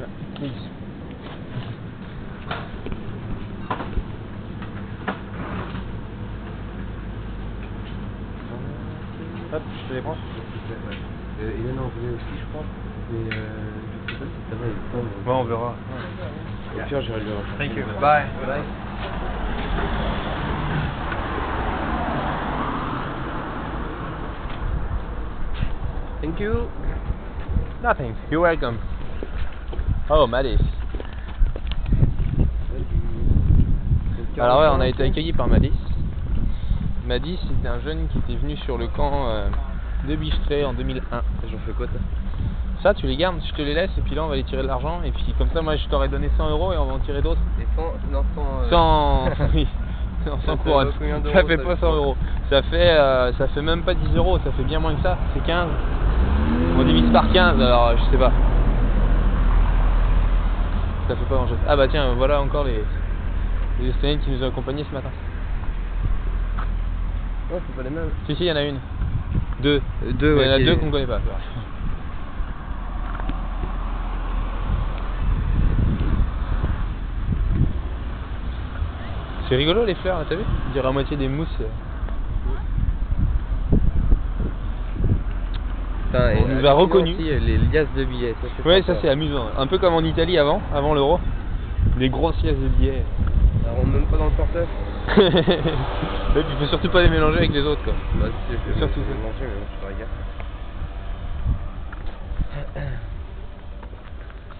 Ah, 0.00 0.06
please. 0.36 0.68
Hop, 9.50 9.62
je 9.82 9.88
te 9.88 9.94
les 9.94 10.02
prends. 10.02 10.16
Euh, 11.40 11.52
il 11.56 11.70
en 11.78 11.88
voulait 11.88 12.14
aussi, 12.14 12.34
je 12.38 12.44
crois. 12.50 12.64
Mais 13.10 13.32
euh, 13.32 13.70
je 14.06 14.12
sais 14.12 14.18
pas 14.18 14.24
si 14.26 14.50
ça 14.50 14.56
va 14.56 14.66
être 14.66 14.84
pas. 14.92 15.08
Ouais, 15.28 15.34
on 15.34 15.44
verra. 15.44 15.74
Au 16.74 16.88
pire, 16.88 17.02
j'irai 17.02 17.20
le 17.20 17.26
Thank 17.58 17.76
you. 17.76 17.84
Bye. 18.00 18.24
Thank 26.22 26.40
you. 26.40 26.70
Nothing. 27.82 28.14
You're 28.30 28.40
welcome. 28.40 28.78
Oh, 30.08 30.26
Madis. 30.26 30.56
Alors 34.38 34.60
ouais, 34.60 34.68
on 34.70 34.80
a 34.80 34.88
été 34.88 35.02
accueillis 35.02 35.34
par 35.34 35.46
Madis. 35.46 35.72
Madis, 37.06 37.38
c'était 37.46 37.68
un 37.68 37.80
jeune 37.80 38.08
qui 38.08 38.18
était 38.20 38.36
venu 38.36 38.56
sur 38.56 38.78
le 38.78 38.86
camp 38.88 39.28
euh, 39.28 39.50
de 40.08 40.16
Bichetré 40.16 40.64
en 40.64 40.72
2001. 40.72 41.22
J'en 41.50 41.58
fais 41.66 41.72
quoi, 41.72 41.86
toi 41.86 42.00
Ça, 42.82 42.94
tu 42.94 43.06
les 43.06 43.16
gardes, 43.16 43.36
je 43.44 43.52
te 43.54 43.62
les 43.62 43.74
laisse, 43.74 43.90
et 43.98 44.00
puis 44.02 44.14
là, 44.14 44.22
on 44.22 44.28
va 44.28 44.34
aller 44.34 44.44
tirer 44.44 44.62
de 44.62 44.68
l'argent, 44.68 45.00
et 45.04 45.10
puis 45.10 45.34
comme 45.36 45.48
ça, 45.52 45.60
moi, 45.62 45.74
je 45.76 45.86
t'aurais 45.88 46.08
donné 46.08 46.30
100 46.36 46.48
euros, 46.50 46.72
et 46.72 46.76
on 46.78 46.84
va 46.86 46.94
en 46.94 46.98
tirer 47.00 47.20
d'autres. 47.22 47.40
Et 47.60 47.66
sans. 47.74 47.92
Non, 48.12 48.22
sans. 48.34 48.42
euh, 48.62 48.70
Sans... 49.36 49.46
oui. 49.54 49.66
Non, 50.26 50.38
Ça 50.40 50.46
sans 50.46 50.56
fait 50.58 50.70
couronne. 50.70 50.92
combien 50.98 51.18
d'euros, 51.18 51.34
Ça 51.34 51.44
fait 51.44 51.56
pas 51.56 51.74
du 51.74 51.80
100 51.80 51.86
coup 51.90 51.96
euros. 51.96 52.16
Ça 52.50 52.62
fait, 52.62 52.90
euh, 52.98 53.32
ça 53.32 53.48
fait 53.48 53.62
même 53.62 53.82
pas 53.82 53.94
10 53.94 54.16
euros, 54.16 54.38
ça 54.44 54.52
fait 54.52 54.62
bien 54.62 54.78
moins 54.78 54.94
que 54.94 55.02
ça. 55.02 55.18
C'est 55.34 55.42
15. 55.44 55.68
On 56.78 56.82
divise 56.84 57.10
par 57.12 57.30
15, 57.32 57.60
alors 57.60 57.96
je 57.96 58.10
sais 58.12 58.16
pas. 58.18 58.32
Ça 61.08 61.16
fait 61.16 61.24
pas 61.28 61.34
grand 61.34 61.48
chose. 61.48 61.58
Ah 61.68 61.76
bah 61.76 61.88
tiens, 61.88 62.12
voilà 62.16 62.40
encore 62.40 62.64
les, 62.64 62.84
les 63.80 63.88
Estoniennes 63.90 64.20
qui 64.20 64.30
nous 64.30 64.42
ont 64.44 64.48
accompagnés 64.48 64.84
ce 64.88 64.94
matin. 64.94 65.08
Non, 67.50 67.58
c'est 67.66 67.76
pas 67.76 67.82
les 67.82 67.90
mêmes. 67.90 68.10
Si, 68.26 68.36
si, 68.36 68.44
il 68.44 68.46
y 68.48 68.52
en 68.52 68.56
a 68.56 68.62
une. 68.62 68.78
Deux. 69.60 69.80
Euh, 70.04 70.12
Deux, 70.12 70.36
il 70.40 70.46
y 70.46 70.48
en 70.48 70.52
a 70.52 70.56
ouais, 70.58 70.64
deux 70.64 70.76
qu'on 70.76 70.90
connaît 70.90 71.06
pas. 71.06 71.20
C'est 79.48 79.56
rigolo 79.56 79.84
les 79.84 79.94
fleurs, 79.96 80.24
t'as 80.28 80.34
vu 80.36 80.42
On 80.68 80.72
dirait 80.72 80.88
à 80.88 80.92
moitié 80.92 81.16
des 81.16 81.28
mousses. 81.28 81.48
Putain, 86.06 86.30
et 86.32 86.42
On 86.44 86.48
nous 86.48 86.66
a 86.66 86.72
reconnus. 86.72 87.16
euh, 87.20 87.38
les 87.38 87.58
liasses 87.58 87.92
de 87.96 88.04
billets. 88.04 88.34
Ça, 88.40 88.68
Ouais, 88.68 88.82
ça 88.82 88.94
c'est 89.00 89.08
amusant. 89.08 89.46
Un 89.58 89.66
peu 89.66 89.78
comme 89.78 89.94
en 89.94 90.00
Italie 90.02 90.38
avant, 90.38 90.60
avant 90.74 90.94
l'euro. 90.94 91.20
Les 91.98 92.08
grosses 92.08 92.42
liasses 92.42 92.56
de 92.58 92.68
billets. 92.68 93.04
Ça 93.64 93.70
rentre 93.72 93.86
même 93.88 94.06
pas 94.06 94.16
dans 94.16 94.24
le 94.26 94.30
portefeuille. 94.30 94.66
Puis 96.34 96.44
il 96.50 96.56
faut 96.58 96.66
surtout 96.66 96.88
pas 96.90 97.02
les 97.02 97.10
mélanger 97.10 97.38
avec 97.38 97.52
les 97.52 97.62
autres 97.62 97.82
quoi. 97.82 97.94
Bah, 98.20 98.26
si, 98.48 98.52
je 98.54 98.72
vais 98.72 98.78
Surtout 98.78 99.00
ça. 99.00 99.14
manger, 99.22 99.40
mais 99.40 99.48
bon, 99.82 99.88
je. 99.98 100.04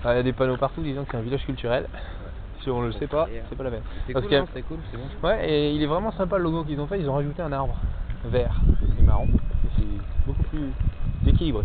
Ah, 0.04 0.12
Il 0.14 0.16
y 0.16 0.20
a 0.20 0.22
des 0.22 0.32
panneaux 0.32 0.56
partout 0.56 0.80
disant 0.80 1.02
que 1.04 1.08
c'est 1.12 1.16
un 1.18 1.22
village 1.22 1.44
culturel. 1.44 1.86
On 2.70 2.82
le 2.82 2.92
sait 2.92 3.06
pas, 3.06 3.28
c'est 3.48 3.56
pas 3.56 3.64
la 3.64 3.70
peine. 3.70 3.82
C'est 4.06 4.12
cool, 4.12 4.24
C'est 4.52 4.62
cool, 4.62 4.78
c'est 4.90 4.96
bon. 4.96 5.26
Ouais, 5.26 5.50
et 5.50 5.72
il 5.72 5.82
est 5.82 5.86
vraiment 5.86 6.12
sympa 6.12 6.36
le 6.36 6.44
logo 6.44 6.64
qu'ils 6.64 6.80
ont 6.80 6.86
fait. 6.86 7.00
Ils 7.00 7.08
ont 7.08 7.14
rajouté 7.14 7.42
un 7.42 7.52
arbre 7.52 7.76
vert 8.24 8.60
et 8.98 9.02
marron. 9.02 9.26
Et 9.26 9.68
c'est 9.76 10.26
beaucoup 10.26 10.42
plus 10.44 10.72
équilibré. 11.26 11.64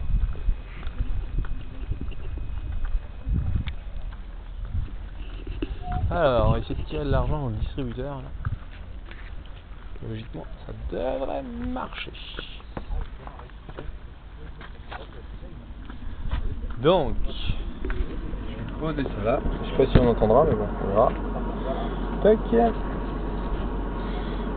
Alors, 6.11 6.49
on 6.49 6.51
va 6.51 6.59
essayer 6.59 6.75
de 6.75 6.81
tirer 6.81 7.05
de 7.05 7.09
l'argent 7.09 7.47
le 7.47 7.55
distributeur. 7.55 8.17
Là. 8.17 8.29
Logiquement, 10.07 10.45
ça 10.65 10.73
devrait 10.91 11.43
marcher. 11.43 12.11
Donc, 16.81 17.15
je 18.83 18.93
pose 18.93 19.05
ça 19.17 19.23
là. 19.23 19.39
Je 19.63 19.69
sais 19.69 19.77
pas 19.77 19.91
si 19.91 19.97
on 19.99 20.09
entendra, 20.09 20.45
mais 20.45 20.55
bon, 20.55 20.67
on 20.83 20.87
verra. 20.89 21.11
Tac. 22.21 22.39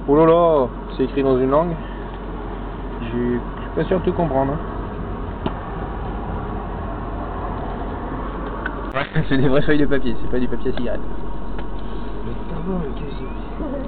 Oh 0.08 0.16
là 0.16 0.26
là, 0.26 0.68
c'est 0.96 1.04
écrit 1.04 1.22
dans 1.22 1.38
une 1.38 1.50
langue. 1.50 1.74
Je 3.02 3.06
je 3.06 3.08
suis 3.08 3.40
pas 3.74 3.84
sûr 3.84 4.00
de 4.00 4.04
tout 4.04 4.12
comprendre. 4.12 4.52
hein. 4.52 4.58
Ouais, 8.94 9.22
c'est 9.28 9.36
des 9.36 9.48
vraies 9.48 9.62
feuilles 9.62 9.78
de 9.78 9.86
papier, 9.86 10.16
c'est 10.20 10.30
pas 10.30 10.38
du 10.38 10.48
papier 10.48 10.72
à 10.72 10.76
cigarette. 10.76 11.00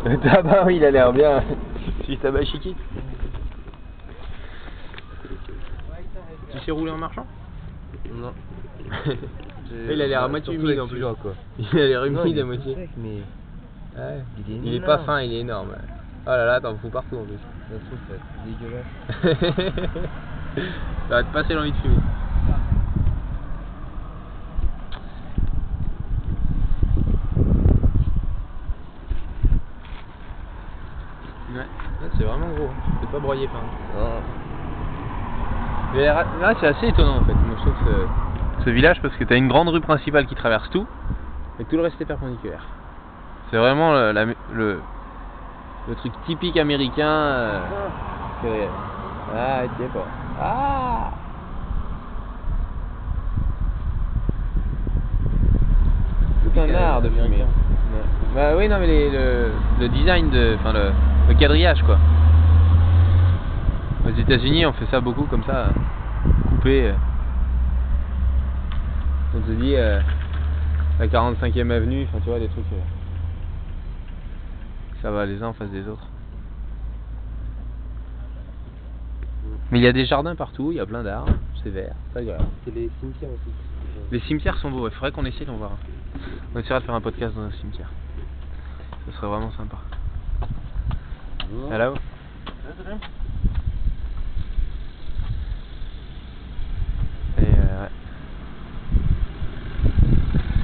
Le 0.04 0.16
tabac, 0.18 0.64
oui, 0.66 0.76
il 0.76 0.84
a 0.84 0.90
l'air 0.90 1.12
bien. 1.12 1.42
C'est 2.00 2.12
du 2.12 2.18
tabac 2.18 2.44
chiqui. 2.44 2.76
Tu 6.52 6.58
sais 6.60 6.70
rouler 6.70 6.92
en 6.92 6.98
marchant? 6.98 7.26
Non. 8.12 8.32
Il 9.90 10.00
a 10.02 10.06
l'air 10.06 10.22
à 10.24 10.28
moitié 10.28 10.54
humide 10.54 10.80
en 10.80 10.86
plus. 10.86 11.00
quoi. 11.00 11.34
Il 11.58 11.78
a 11.78 11.86
l'air 11.86 12.04
humide 12.04 12.38
à 12.38 12.44
moitié. 12.44 12.74
sec, 12.74 12.90
mais 12.96 13.22
Ouais. 13.96 14.22
il 14.46 14.54
est 14.54 14.60
Il 14.64 14.74
est 14.76 14.80
pas 14.86 14.98
fin, 14.98 15.20
il 15.22 15.32
est 15.32 15.40
énorme. 15.40 15.70
Oh 16.26 16.30
là 16.30 16.44
là, 16.46 16.60
t'en 16.60 16.76
fous 16.76 16.88
partout 16.90 17.16
en 17.16 17.24
plus. 17.24 17.34
Ça 17.68 17.74
se 17.78 17.84
trouve, 17.86 17.98
ça 18.08 18.14
va 18.14 18.18
être 18.18 19.24
dégueulasse. 19.24 20.08
Ça 21.08 21.14
va 21.14 21.22
te 21.22 21.32
passer 21.32 21.54
l'envie 21.54 21.70
de 21.72 21.76
fumer. 21.76 21.96
Ouais, 31.52 31.58
là 31.58 32.08
c'est 32.16 32.24
vraiment 32.24 32.48
gros. 32.54 32.68
C'est 33.00 33.10
pas 33.10 33.18
broyé 33.18 33.46
fin. 33.48 33.98
Non. 33.98 34.20
Mais 35.94 36.04
là, 36.04 36.24
là, 36.40 36.54
c'est 36.60 36.66
assez 36.66 36.88
étonnant 36.88 37.18
en 37.18 37.24
fait. 37.24 37.32
Moi 37.32 37.56
je 37.56 37.60
trouve 37.62 37.74
ce, 37.86 38.06
ce 38.64 38.70
village 38.70 39.00
parce 39.02 39.14
que 39.16 39.24
t'as 39.24 39.36
une 39.36 39.48
grande 39.48 39.68
rue 39.68 39.80
principale 39.80 40.26
qui 40.26 40.34
traverse 40.34 40.68
tout 40.70 40.86
et 41.60 41.64
tout 41.64 41.76
le 41.76 41.82
reste 41.82 42.00
est 42.00 42.04
perpendiculaire. 42.04 42.64
C'est 43.50 43.56
vraiment 43.56 43.92
le, 43.92 44.80
truc 45.96 46.12
typique 46.26 46.56
américain. 46.56 47.08
euh, 47.08 47.60
Ah, 49.34 49.62
tu 49.76 49.82
sais 49.82 49.88
pas. 49.88 50.06
Ah 50.40 51.10
Tout 56.44 56.60
un 56.60 56.74
art 56.74 57.02
de 57.02 57.08
euh, 57.08 57.10
fumer. 57.24 57.44
Bah 58.34 58.52
oui, 58.56 58.68
non 58.68 58.78
mais 58.78 59.10
le, 59.80 59.88
design 59.88 60.30
de. 60.30 60.56
Enfin 60.60 60.72
le, 60.72 60.92
le 61.28 61.34
quadrillage 61.34 61.82
quoi. 61.82 61.98
Aux 64.06 64.20
États-Unis, 64.20 64.64
on 64.66 64.72
fait 64.72 64.86
ça 64.90 65.00
beaucoup 65.00 65.24
comme 65.24 65.42
ça, 65.44 65.56
euh, 65.56 65.68
coupé. 66.50 66.92
On 69.34 69.40
te 69.40 69.50
dit 69.52 69.74
euh, 69.76 70.00
la 70.98 71.06
45e 71.06 71.70
avenue, 71.70 72.06
enfin 72.08 72.18
tu 72.22 72.30
vois 72.30 72.38
des 72.38 72.48
trucs. 72.48 72.64
euh, 72.72 72.80
ça 75.02 75.10
va 75.10 75.26
les 75.26 75.42
uns 75.42 75.48
en 75.48 75.52
face 75.52 75.70
des 75.70 75.86
autres. 75.86 76.06
Mais 79.70 79.78
il 79.78 79.82
y 79.82 79.86
a 79.86 79.92
des 79.92 80.06
jardins 80.06 80.34
partout, 80.34 80.72
il 80.72 80.78
y 80.78 80.80
a 80.80 80.86
plein 80.86 81.02
d'arbres, 81.02 81.32
c'est 81.62 81.70
vert, 81.70 81.94
c'est 82.12 82.20
agréable. 82.20 82.46
C'est 82.64 82.74
les 82.74 82.90
cimetières 83.00 83.30
aussi. 83.30 83.52
Les 84.10 84.20
cimetières 84.20 84.56
sont 84.56 84.70
beaux, 84.70 84.88
il 84.88 84.94
faudrait 84.94 85.12
qu'on 85.12 85.26
essaie 85.26 85.44
d'en 85.44 85.56
voir 85.56 85.72
un. 85.72 85.76
On 86.54 86.58
essaiera 86.60 86.80
de 86.80 86.84
faire 86.86 86.94
un 86.94 87.00
podcast 87.02 87.34
dans 87.36 87.42
un 87.42 87.52
cimetière. 87.52 87.90
Ce 89.06 89.12
serait 89.12 89.26
vraiment 89.26 89.52
sympa. 89.52 89.76
Ah 91.70 91.78
là-haut 91.78 91.96
Et 97.38 97.42
euh, 97.42 97.82
ouais. 97.82 97.90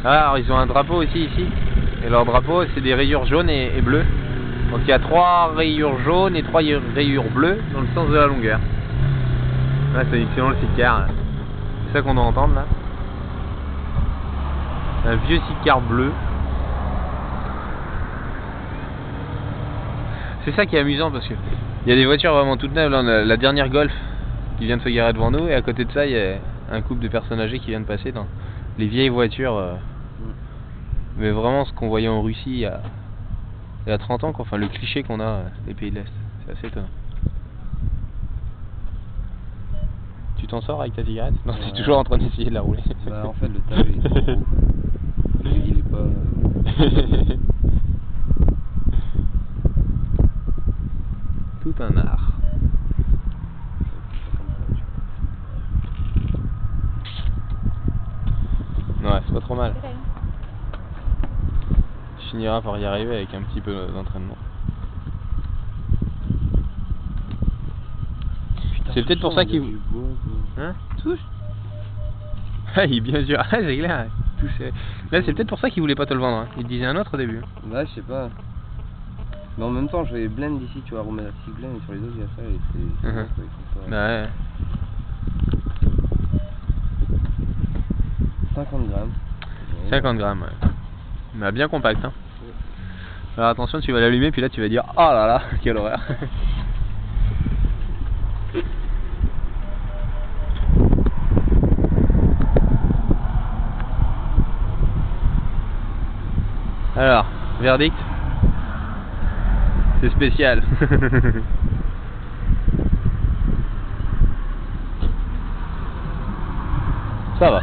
Ah, 0.05 0.25
alors 0.29 0.39
ils 0.39 0.51
ont 0.53 0.57
un 0.57 0.67
drapeau 0.67 1.03
aussi 1.03 1.25
ici. 1.25 1.47
Et 2.05 2.11
leur 2.11 2.25
drapeau, 2.27 2.65
c'est 2.75 2.81
des 2.83 2.95
rayures 2.95 3.25
jaunes 3.27 3.49
et, 3.49 3.81
bleues. 3.81 4.05
Donc 4.71 4.81
il 4.83 4.89
y 4.89 4.93
a 4.93 4.99
trois 4.99 5.53
rayures 5.57 5.99
jaunes 6.05 6.37
et 6.37 6.43
trois 6.43 6.61
ray- 6.61 6.79
rayures 6.95 7.31
bleues 7.35 7.59
dans 7.73 7.81
le 7.81 7.87
sens 7.95 8.09
de 8.11 8.15
la 8.15 8.27
longueur. 8.27 8.59
Là, 9.95 10.03
c'est 10.11 10.25
selon 10.37 10.51
le 10.51 10.57
cicard. 10.57 11.01
là. 11.01 11.07
C'est 11.87 11.99
ça 11.99 12.03
qu'on 12.03 12.15
doit 12.15 12.25
entendre 12.25 12.55
là. 12.55 12.65
Un 15.07 15.17
vieux 15.17 15.39
Sicar 15.49 15.81
bleu. 15.81 16.11
C'est 20.45 20.53
ça 20.55 20.67
qui 20.67 20.77
est 20.77 20.81
amusant 20.81 21.11
parce 21.11 21.27
que 21.27 21.35
il 21.87 21.91
y 21.91 21.93
a 21.93 21.97
des 21.97 22.07
voitures 22.07 22.33
vraiment 22.35 22.57
toutes 22.57 22.75
neuves. 22.75 22.91
Là, 22.91 23.01
on 23.03 23.07
a 23.09 23.23
la 23.25 23.37
dernière 23.37 23.69
Golf 23.69 23.93
qui 24.59 24.67
vient 24.67 24.77
de 24.77 24.83
se 24.83 24.89
garer 24.89 25.13
devant 25.13 25.31
nous 25.31 25.47
et 25.49 25.55
à 25.55 25.63
côté 25.63 25.85
de 25.85 25.93
ça, 25.93 26.05
il 26.07 26.13
y 26.13 26.19
a 26.19 26.37
un 26.73 26.81
couple 26.83 27.01
de 27.03 27.09
personnes 27.09 27.41
âgées 27.41 27.59
qui 27.59 27.71
vient 27.71 27.81
de 27.81 27.87
passer 27.87 28.13
dans 28.13 28.27
les 28.79 28.87
vieilles 28.87 29.09
voitures. 29.11 29.57
euh, 29.57 29.75
Mais 31.17 31.31
vraiment 31.31 31.65
ce 31.65 31.73
qu'on 31.73 31.89
voyait 31.89 32.09
en 32.09 32.23
Russie 32.23 32.43
il 32.47 32.59
y 32.59 32.67
a, 32.67 32.81
il 33.87 33.91
y 33.91 33.93
a 33.93 33.99
30 33.99 34.25
ans, 34.25 34.33
quoi. 34.33 34.45
enfin 34.45 34.57
le 34.57 34.69
cliché 34.69 35.03
qu'on 35.05 35.21
a 35.21 35.25
euh, 35.25 35.45
des 35.67 35.75
pays 35.75 35.91
de 35.91 35.97
l'Est. 35.97 36.13
C'est 36.45 36.53
assez 36.53 36.67
étonnant. 36.67 36.89
Tu 40.39 40.47
t'en 40.49 40.61
sors 40.61 40.81
avec 40.81 40.95
ta 40.95 41.05
cigarette? 41.05 41.35
Non, 41.47 41.55
t'es 41.55 41.65
Ouais. 41.67 41.73
toujours 41.73 41.99
en 41.99 42.05
train 42.05 42.19
d'essayer 42.19 42.47
de 42.51 42.55
la 42.55 42.61
rouler. 42.61 42.83
Bah, 43.09 43.23
en 43.27 43.33
fait, 43.35 43.49
le 43.49 43.61
table 43.61 43.91
est 43.91 44.09
trop 44.09 44.21
gros. 44.21 44.43
Il 45.45 45.79
est 45.79 45.83
pas. 45.89 46.07
Tout 51.63 51.75
un 51.81 51.97
art. 51.97 52.33
Ouais, 59.03 59.21
c'est 59.27 59.35
pas 59.35 59.41
trop 59.41 59.55
mal. 59.55 59.75
Tu 62.25 62.31
finiras 62.31 62.61
par 62.63 62.79
y 62.79 62.85
arriver 62.85 63.17
avec 63.17 63.35
un 63.35 63.43
petit 63.43 63.61
peu 63.61 63.87
d'entraînement. 63.93 64.37
C'est 68.93 69.03
peut-être 69.05 69.21
pour 69.21 69.33
ça 69.33 69.45
qu'il... 69.45 69.61
Hein 70.59 70.75
Touche 71.03 71.19
Ah, 72.77 72.87
il 72.87 72.97
est 72.97 73.01
bien 73.01 73.23
dur. 73.23 73.39
Ah, 73.41 73.57
c'est 73.61 73.77
clair. 73.77 74.07
Là, 75.13 75.23
c'est 75.23 75.33
peut-être 75.33 75.49
pour 75.49 75.59
ça 75.59 75.71
qu'il 75.71 75.81
voulait 75.83 75.95
pas 75.95 76.07
te 76.07 76.15
le 76.15 76.21
vendre. 76.21 76.39
hein. 76.39 76.49
Il 76.57 76.65
te 76.65 76.69
disait 76.69 76.85
un 76.87 76.97
autre 76.97 77.15
au 77.15 77.17
début. 77.17 77.41
Ouais, 77.67 77.87
je 77.87 77.93
sais 77.93 78.03
pas. 78.03 78.31
Mais 79.57 79.65
en 79.65 79.71
même 79.71 79.89
temps, 79.89 80.05
j'avais 80.05 80.29
blend 80.29 80.59
ici, 80.61 80.83
tu 80.85 80.91
vois, 80.91 81.01
aromatique 81.01 81.55
blend, 81.57 81.69
et 81.77 81.81
sur 81.85 81.93
les 81.93 82.01
autres, 82.01 82.13
il 82.15 82.21
y 82.21 82.23
a 82.23 82.27
ça, 82.37 82.43
et 82.43 82.59
c'est. 82.73 83.09
Mhm. 83.09 83.29
c'est- 83.37 83.43
ils 83.43 83.49
font 83.49 83.81
pas- 83.81 83.91
Bah 83.91 84.07
ouais. 84.07 84.29
50 88.55 88.89
grammes. 88.89 89.13
50 89.91 90.17
grammes, 90.19 90.43
ouais. 90.43 90.69
Mais 91.37 91.51
bien 91.51 91.69
compact, 91.69 92.05
hein. 92.05 92.13
Alors 93.37 93.51
attention, 93.51 93.81
tu 93.81 93.91
vas 93.91 93.99
l'allumer, 94.01 94.31
puis 94.31 94.41
là 94.41 94.49
tu 94.49 94.61
vas 94.61 94.69
dire 94.69 94.85
Oh 94.97 95.01
là 95.01 95.27
là, 95.27 95.43
quelle 95.63 95.77
horreur 95.77 95.99
Alors, 106.97 107.27
verdict? 107.61 107.97
C'est 110.01 110.11
spécial. 110.11 110.63
Ça 117.41 117.51
va. 117.51 117.61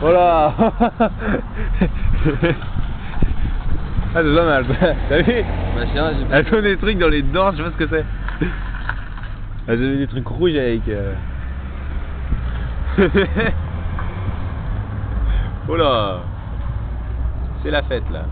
Voilà 0.00 0.54
Ah 4.18 4.22
c'est 4.22 4.34
pas 4.34 4.46
mal, 4.46 4.64
t'as 5.10 5.20
vu 5.20 5.42
Bah, 5.74 5.82
Elle 6.30 6.46
fait 6.46 6.62
des 6.62 6.78
trucs 6.78 6.96
dans 6.98 7.08
les 7.08 7.20
dents, 7.20 7.50
je 7.52 7.58
sais 7.58 7.62
pas 7.64 7.70
ce 7.72 7.76
que 7.76 7.86
c'est. 7.88 8.04
Elle 9.66 9.78
fait 9.78 9.98
des 9.98 10.06
trucs 10.06 10.26
rouges 10.26 10.56
avec... 10.56 10.88
euh. 10.88 11.14
oh 15.68 15.76
là 15.76 16.20
C'est 17.62 17.70
la 17.70 17.82
fête 17.82 18.08
là. 18.10 18.24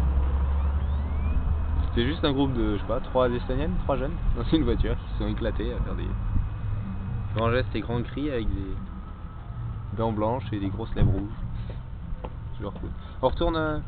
C'est 1.94 2.06
juste 2.06 2.24
un 2.24 2.32
groupe 2.32 2.54
de, 2.54 2.76
je 2.76 2.80
sais 2.80 2.88
pas, 2.88 3.00
trois 3.00 3.28
Estoniennes, 3.28 3.76
trois 3.84 3.98
jeunes, 3.98 4.16
dans 4.36 4.44
une 4.56 4.64
voiture, 4.64 4.96
qui 4.96 5.12
se 5.12 5.18
sont 5.18 5.28
éclatés 5.28 5.70
à 5.70 5.84
faire 5.84 5.94
des 5.96 6.08
grands 7.36 7.50
gestes 7.50 7.74
et 7.74 7.80
grands 7.80 8.02
cris 8.02 8.30
avec 8.30 8.48
des 8.48 8.74
dents 9.98 10.12
blanches 10.12 10.50
et 10.50 10.60
des 10.60 10.70
grosses 10.70 10.94
lèvres 10.94 11.12
rouges. 11.12 11.30
On 13.22 13.28
retourne... 13.28 13.56
euh, 13.56 13.78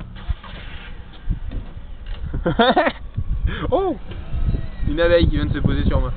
oh 3.71 3.97
Une 4.89 5.01
abeille 5.01 5.29
qui 5.29 5.37
vient 5.37 5.47
de 5.47 5.53
se 5.53 5.59
poser 5.59 5.85
sur 5.85 6.01
moi. 6.01 6.13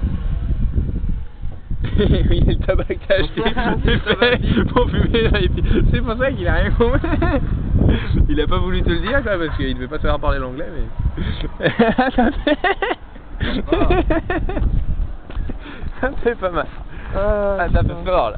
oui, 1.99 2.41
le 2.45 2.55
tabac 2.65 2.85
que 2.85 2.93
t'as 3.07 3.15
acheté, 3.15 3.41
c'est 3.83 3.99
fait 3.99 4.63
pour 4.65 4.89
fumer 4.89 5.29
dans 5.29 5.37
les 5.37 5.49
pieds. 5.49 5.63
C'est 5.91 6.01
pour 6.01 6.17
ça 6.17 6.31
qu'il 6.31 6.47
a 6.47 6.53
rien 6.53 6.71
compris. 6.71 7.01
Il 8.29 8.39
a 8.39 8.47
pas 8.47 8.57
voulu 8.57 8.81
te 8.83 8.89
le 8.89 8.99
dire, 8.99 9.23
quoi, 9.23 9.37
parce 9.37 9.57
qu'il 9.57 9.73
devait 9.75 9.87
pas 9.87 9.99
savoir 9.99 10.19
parler 10.19 10.39
l'anglais, 10.39 10.67
mais. 11.59 11.69
ça 16.01 16.09
me 16.09 16.15
fait 16.17 16.35
pas 16.35 16.51
mal. 16.51 16.67
Ah, 17.15 17.67
ça 17.73 17.81
fait 17.81 18.05
fort, 18.05 18.31
là. 18.31 18.37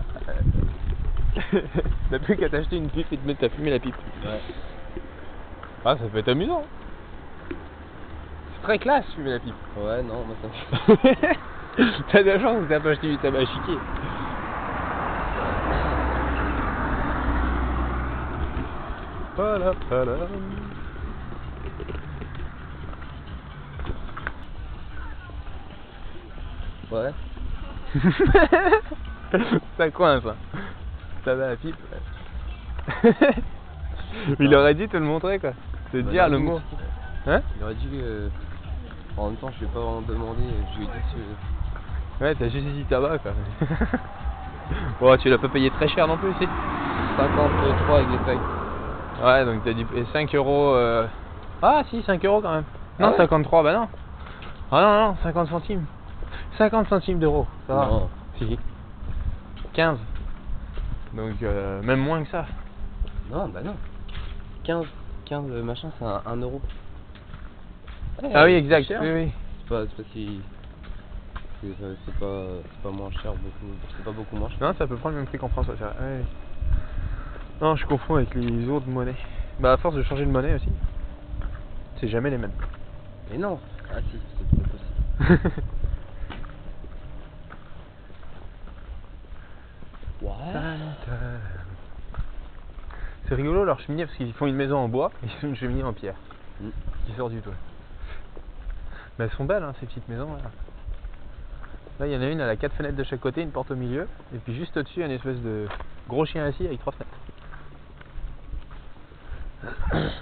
T'as 2.11 2.19
plus 2.19 2.37
qu'à 2.37 2.49
t'acheter 2.49 2.77
une 2.77 2.89
pipe 2.89 3.11
et 3.11 3.17
te 3.17 3.25
mettre 3.25 3.45
à 3.45 3.49
fumer 3.49 3.71
la 3.71 3.79
pipe. 3.79 3.95
Ouais. 4.23 4.41
Ah, 5.85 5.97
ça 5.97 6.05
peut 6.11 6.19
être 6.19 6.29
amusant. 6.29 6.63
C'est 7.49 8.61
très 8.63 8.79
classe, 8.79 9.05
fumer 9.15 9.31
la 9.31 9.39
pipe. 9.39 9.55
Ouais, 9.77 10.03
non, 10.03 10.25
moi 10.25 10.35
ça 10.41 10.47
me 10.47 11.35
T'as 12.11 12.23
de 12.23 12.27
la 12.27 12.39
chance 12.39 12.63
que 12.63 12.69
t'as 12.69 12.79
pas 12.79 12.89
acheté 12.89 13.09
du 13.09 13.17
tabac 13.17 13.45
chiqué. 13.45 13.77
Ouais. 26.91 27.13
ça 29.77 29.89
coince. 29.91 30.25
Hein. 30.25 30.35
Tabac 31.23 31.49
à 31.51 31.55
pipe. 31.55 31.75
Il 34.39 34.53
aurait 34.55 34.73
dû 34.75 34.88
te 34.88 34.97
le 34.97 35.03
montrer 35.05 35.39
quoi. 35.39 35.51
Te 35.91 35.97
Bah, 35.97 36.12
dire 36.12 36.29
le 36.29 36.39
mot. 36.39 36.60
Hein 37.27 37.41
Il 37.57 37.63
aurait 37.63 37.75
dû. 37.75 37.88
euh, 37.93 38.29
En 39.17 39.27
même 39.27 39.36
temps, 39.38 39.51
je 39.60 39.65
vais 39.65 39.71
pas 39.71 39.79
vraiment 39.79 40.01
demander, 40.01 40.41
je 40.73 40.77
lui 40.79 40.86
ai 40.86 40.88
dit 40.88 40.93
que. 42.19 42.23
Ouais, 42.23 42.36
t'as 42.36 42.49
juste 42.49 42.65
dit 42.65 42.84
tabac 42.86 43.19
quoi. 43.19 43.31
bon, 44.99 45.17
tu 45.17 45.29
l'as 45.29 45.38
pas 45.38 45.49
payé 45.49 45.69
très 45.71 45.88
cher 45.88 46.07
non 46.07 46.17
plus, 46.17 46.31
si 46.39 46.47
53 47.17 47.97
avec 47.97 48.10
les 48.12 48.17
feuilles. 48.19 48.39
Ouais, 49.23 49.45
donc 49.45 49.63
t'as 49.63 49.73
dit 49.73 49.86
et 49.95 50.05
5 50.13 50.34
euros. 50.36 50.73
euh, 50.75 51.05
Ah, 51.62 51.84
si, 51.89 52.01
5 52.03 52.23
euros 52.25 52.41
quand 52.41 52.53
même. 52.53 52.63
Ah 52.99 53.03
Non, 53.03 53.12
ouais 53.12 53.17
53, 53.17 53.63
bah 53.63 53.73
non. 53.73 53.88
Ah 54.71 54.81
non, 54.81 55.07
non, 55.10 55.15
50 55.23 55.49
centimes. 55.49 55.86
50 56.57 56.88
centimes 56.89 57.19
d'euros, 57.19 57.45
ça 57.67 57.75
va. 57.75 57.86
Non. 57.86 58.10
Si. 58.38 58.57
15. 59.73 59.97
Donc, 61.13 61.41
euh, 61.43 61.82
même 61.82 62.00
moins 62.00 62.24
que 62.24 62.30
ça. 62.30 62.45
Non, 63.30 63.50
bah 63.50 63.62
non. 63.63 63.76
15, 64.63 64.86
15 65.26 65.45
euh, 65.50 65.63
machin, 65.63 65.89
c'est 65.97 66.06
un, 66.06 66.21
1 66.26 66.38
euro. 66.38 66.62
Ouais, 68.21 68.32
ah 68.34 68.45
oui, 68.45 68.54
exact. 68.54 68.88
cher. 68.88 69.02
Oui, 69.02 69.12
oui. 69.12 69.32
C'est 69.60 69.69
pas, 69.69 69.84
c'est 69.88 70.04
pas 70.04 70.10
si. 70.13 70.41
C'est 71.62 71.84
euh, 71.84 71.95
c'est 72.06 72.15
pas, 72.15 72.45
c'est 72.71 72.82
pas 72.82 72.91
moins 72.91 73.12
cher, 73.12 73.34
beaucoup. 73.34 73.74
C'est 73.97 74.04
pas 74.04 74.12
beaucoup 74.12 74.36
moins 74.36 74.50
cher. 74.50 74.58
Non, 74.62 74.74
ça 74.78 74.88
peut 74.88 74.95
prendre 74.95 75.15
le 75.15 75.21
même 75.21 75.28
prix 75.28 75.38
qu'en 75.38 75.50
France, 75.50 75.67
ouais. 75.67 75.76
Ouais. 75.82 76.24
Non, 77.62 77.76
je 77.76 77.86
confonds 77.86 78.15
avec 78.15 78.34
les 78.34 78.67
autres 78.69 78.88
monnaies. 78.88 79.15
Bah, 79.60 79.74
à 79.74 79.78
force 79.78 79.95
de 79.95 80.04
changer 80.04 80.26
de 80.26 80.32
monnaie 80.32 80.56
aussi, 80.56 80.69
c'est 82.00 82.08
jamais 82.08 82.30
les 82.30 82.38
mêmes. 82.38 82.54
Mais 83.30 83.38
non 83.38 83.60
Ah 83.93 84.00
si, 84.10 84.17
c'est 84.39 85.28
possible. 85.28 85.52
Ouais. 90.21 90.30
C'est 93.31 93.35
rigolo 93.35 93.63
leur 93.63 93.79
cheminée 93.79 94.05
parce 94.05 94.17
qu'ils 94.17 94.33
font 94.33 94.45
une 94.45 94.57
maison 94.57 94.75
en 94.75 94.89
bois 94.89 95.09
et 95.23 95.27
ils 95.27 95.31
font 95.39 95.47
une 95.47 95.55
cheminée 95.55 95.83
en 95.83 95.93
pierre 95.93 96.15
Mm. 96.59 96.69
qui 97.05 97.13
sort 97.13 97.29
du 97.29 97.39
toit. 97.39 97.53
Mais 99.17 99.23
elles 99.23 99.31
sont 99.31 99.45
belles 99.45 99.63
hein, 99.63 99.73
ces 99.79 99.85
petites 99.85 100.05
maisons 100.09 100.33
là. 100.35 100.51
Là 102.01 102.07
il 102.07 102.11
y 102.11 102.17
en 102.17 102.21
a 102.21 102.25
une, 102.25 102.41
elle 102.41 102.49
a 102.49 102.57
quatre 102.57 102.75
fenêtres 102.75 102.97
de 102.97 103.05
chaque 103.05 103.21
côté, 103.21 103.41
une 103.41 103.51
porte 103.51 103.71
au 103.71 103.75
milieu 103.77 104.09
et 104.35 104.37
puis 104.39 104.53
juste 104.53 104.75
au-dessus 104.75 104.95
il 104.97 104.99
y 104.99 105.03
a 105.03 105.05
une 105.05 105.13
espèce 105.13 105.39
de 105.39 105.65
gros 106.09 106.25
chien 106.25 106.43
assis 106.43 106.67
avec 106.67 106.81
trois 106.81 106.91
fenêtres. 106.91 107.17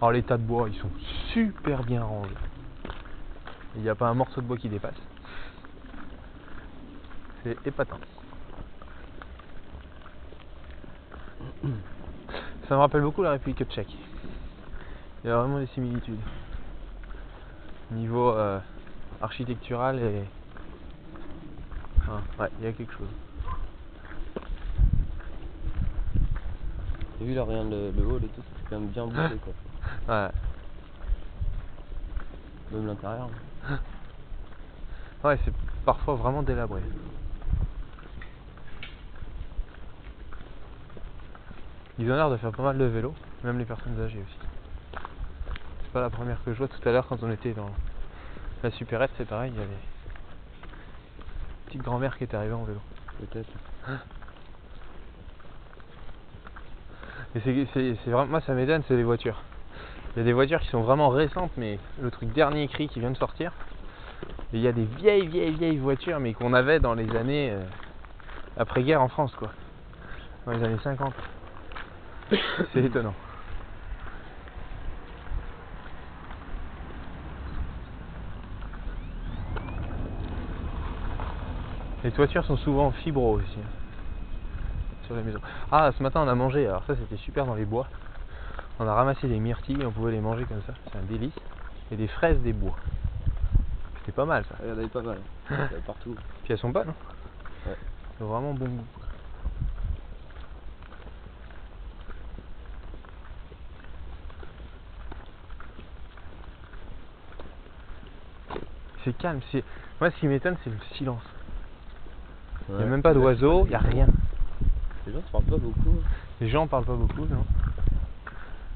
Alors 0.00 0.12
les 0.12 0.22
tas 0.22 0.36
de 0.36 0.44
bois 0.44 0.68
ils 0.68 0.78
sont 0.78 0.90
super 1.32 1.82
bien 1.82 2.04
rangés. 2.04 2.30
Il 3.74 3.82
n'y 3.82 3.88
a 3.88 3.96
pas 3.96 4.06
un 4.06 4.14
morceau 4.14 4.40
de 4.40 4.46
bois 4.46 4.58
qui 4.58 4.68
dépasse. 4.68 4.94
C'est 7.42 7.56
épatant. 7.66 7.98
Ça 12.68 12.74
me 12.74 12.80
rappelle 12.80 13.02
beaucoup 13.02 13.22
la 13.22 13.32
République 13.32 13.64
tchèque. 13.70 13.94
Il 15.22 15.28
y 15.28 15.30
a 15.30 15.36
vraiment 15.36 15.58
des 15.60 15.66
similitudes. 15.68 16.18
Niveau 17.92 18.30
euh, 18.30 18.58
architectural 19.20 19.98
et. 19.98 20.24
Enfin, 21.98 22.22
ouais, 22.38 22.48
il 22.58 22.64
y 22.64 22.68
a 22.68 22.72
quelque 22.72 22.92
chose. 22.92 23.08
J'ai 27.20 27.26
vu 27.26 27.34
là, 27.34 27.44
regarde 27.44 27.70
le, 27.70 27.92
le 27.96 28.02
hall 28.04 28.24
et 28.24 28.28
tout, 28.28 28.42
c'est 28.42 28.68
quand 28.70 28.80
même 28.80 28.88
bien 28.88 29.06
bouclé 29.06 29.36
quoi. 30.06 30.24
Ouais. 30.26 30.30
Même 32.72 32.86
l'intérieur. 32.86 33.28
Ouais, 35.22 35.38
c'est 35.44 35.52
parfois 35.84 36.14
vraiment 36.14 36.42
délabré. 36.42 36.80
Ils 42.02 42.10
ont 42.10 42.16
l'air 42.16 42.30
de 42.30 42.36
faire 42.36 42.50
pas 42.50 42.64
mal 42.64 42.78
de 42.78 42.84
vélo, 42.84 43.14
même 43.44 43.60
les 43.60 43.64
personnes 43.64 43.94
âgées 44.00 44.18
aussi. 44.18 44.36
C'est 45.84 45.92
pas 45.92 46.00
la 46.00 46.10
première 46.10 46.42
que 46.42 46.52
je 46.52 46.58
vois 46.58 46.66
tout 46.66 46.88
à 46.88 46.90
l'heure 46.90 47.06
quand 47.06 47.22
on 47.22 47.30
était 47.30 47.52
dans 47.52 47.70
la 48.64 48.72
supérette, 48.72 49.12
c'est 49.16 49.24
pareil, 49.24 49.52
il 49.54 49.60
y 49.60 49.62
avait 49.62 49.70
une 49.70 51.66
petite 51.66 51.82
grand-mère 51.82 52.18
qui 52.18 52.24
était 52.24 52.36
arrivée 52.36 52.54
en 52.54 52.64
vélo. 52.64 52.80
Peut-être. 53.20 53.48
Et 57.36 57.66
c'est, 57.72 58.10
vraiment, 58.10 58.26
moi 58.26 58.40
ça 58.40 58.52
m'étonne, 58.54 58.82
c'est 58.88 58.96
les 58.96 59.04
voitures. 59.04 59.40
Il 60.16 60.18
y 60.18 60.22
a 60.22 60.24
des 60.24 60.32
voitures 60.32 60.60
qui 60.60 60.68
sont 60.70 60.82
vraiment 60.82 61.08
récentes, 61.08 61.52
mais 61.56 61.78
le 62.00 62.10
truc 62.10 62.32
dernier 62.32 62.66
cri 62.66 62.88
qui 62.88 62.98
vient 62.98 63.12
de 63.12 63.16
sortir. 63.16 63.52
Et 64.52 64.56
il 64.56 64.60
y 64.60 64.66
a 64.66 64.72
des 64.72 64.86
vieilles, 64.86 65.28
vieilles, 65.28 65.54
vieilles 65.54 65.78
voitures, 65.78 66.18
mais 66.18 66.34
qu'on 66.34 66.52
avait 66.52 66.80
dans 66.80 66.94
les 66.94 67.14
années 67.14 67.52
euh, 67.52 67.62
après-guerre 68.56 69.02
en 69.02 69.08
France, 69.08 69.32
quoi. 69.36 69.52
Dans 70.46 70.52
les 70.52 70.64
années 70.64 70.80
50. 70.82 71.14
C'est 72.72 72.84
étonnant. 72.84 73.14
Les 82.04 82.10
toitures 82.10 82.44
sont 82.44 82.56
souvent 82.56 82.86
en 82.86 82.90
fibro 82.90 83.34
aussi. 83.36 83.58
hein, 83.58 83.68
Sur 85.06 85.14
les 85.14 85.22
maisons. 85.22 85.40
Ah, 85.70 85.90
ce 85.96 86.02
matin 86.02 86.22
on 86.24 86.28
a 86.28 86.34
mangé, 86.34 86.66
alors 86.66 86.84
ça 86.86 86.94
c'était 86.96 87.16
super 87.16 87.46
dans 87.46 87.54
les 87.54 87.64
bois. 87.64 87.86
On 88.80 88.86
a 88.88 88.94
ramassé 88.94 89.28
des 89.28 89.38
myrtilles, 89.38 89.84
on 89.84 89.92
pouvait 89.92 90.12
les 90.12 90.20
manger 90.20 90.44
comme 90.44 90.62
ça, 90.66 90.72
c'est 90.90 90.98
un 90.98 91.02
délice. 91.02 91.34
Et 91.90 91.96
des 91.96 92.08
fraises 92.08 92.40
des 92.40 92.52
bois. 92.52 92.76
C'était 94.00 94.12
pas 94.12 94.24
mal 94.24 94.44
ça. 94.48 94.56
Il 94.62 94.68
y 94.70 94.72
en 94.72 94.78
avait 94.78 94.86
pas 94.88 95.02
mal. 95.02 95.18
Avait 95.50 95.80
partout. 95.86 96.16
Puis 96.42 96.52
elles 96.54 96.58
sont 96.58 96.70
bonnes. 96.70 96.88
Hein 96.88 97.68
Ouais. 97.68 97.76
Ont 98.20 98.28
vraiment 98.28 98.54
bon 98.54 98.64
goût. 98.64 98.84
C'est 109.12 109.18
calme. 109.22 109.40
C'est... 109.50 109.64
Moi, 110.00 110.10
ce 110.10 110.16
qui 110.16 110.26
m'étonne, 110.26 110.56
c'est 110.64 110.70
le 110.70 110.76
silence. 110.96 111.22
Il 112.68 112.74
n'y 112.76 112.80
a 112.80 112.84
Ouais. 112.84 112.90
même 112.90 113.02
pas 113.02 113.12
d'oiseaux, 113.14 113.64
il 113.66 113.70
n'y 113.70 113.74
a 113.74 113.78
rien. 113.78 114.06
Les 115.06 115.12
gens 115.12 115.20
se 115.26 115.30
parlent 115.32 115.44
pas 115.44 115.56
beaucoup. 115.58 116.00
Les 116.40 116.48
gens 116.48 116.66
parlent 116.66 116.84
pas 116.84 116.94
beaucoup, 116.94 117.26
non 117.26 117.44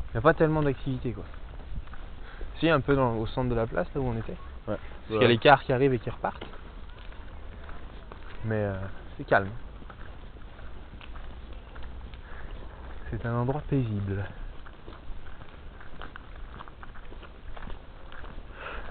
Il 0.09 0.14
n'y 0.14 0.18
a 0.18 0.20
pas 0.20 0.35
tellement 0.35 0.62
d'activité, 0.62 1.12
quoi. 1.12 1.25
Si, 2.59 2.68
un 2.68 2.81
peu 2.81 2.94
dans- 2.96 3.14
au 3.16 3.27
centre 3.27 3.49
de 3.51 3.55
la 3.55 3.66
place, 3.66 3.87
là 3.94 4.01
où 4.01 4.09
on 4.09 4.16
était. 4.18 4.37
Parce 4.66 4.79
qu'il 5.09 5.20
y 5.22 5.25
a 5.25 5.29
les 5.29 5.38
cars 5.38 5.62
qui 5.62 5.72
arrivent 5.72 5.94
et 5.94 5.99
qui 5.99 6.11
repartent. 6.11 6.44
Mais 8.44 8.57
euh, 8.57 8.75
c'est 9.16 9.25
calme. 9.25 9.49
C'est 13.11 13.25
un 13.25 13.35
endroit 13.35 13.62
paisible. 13.68 14.25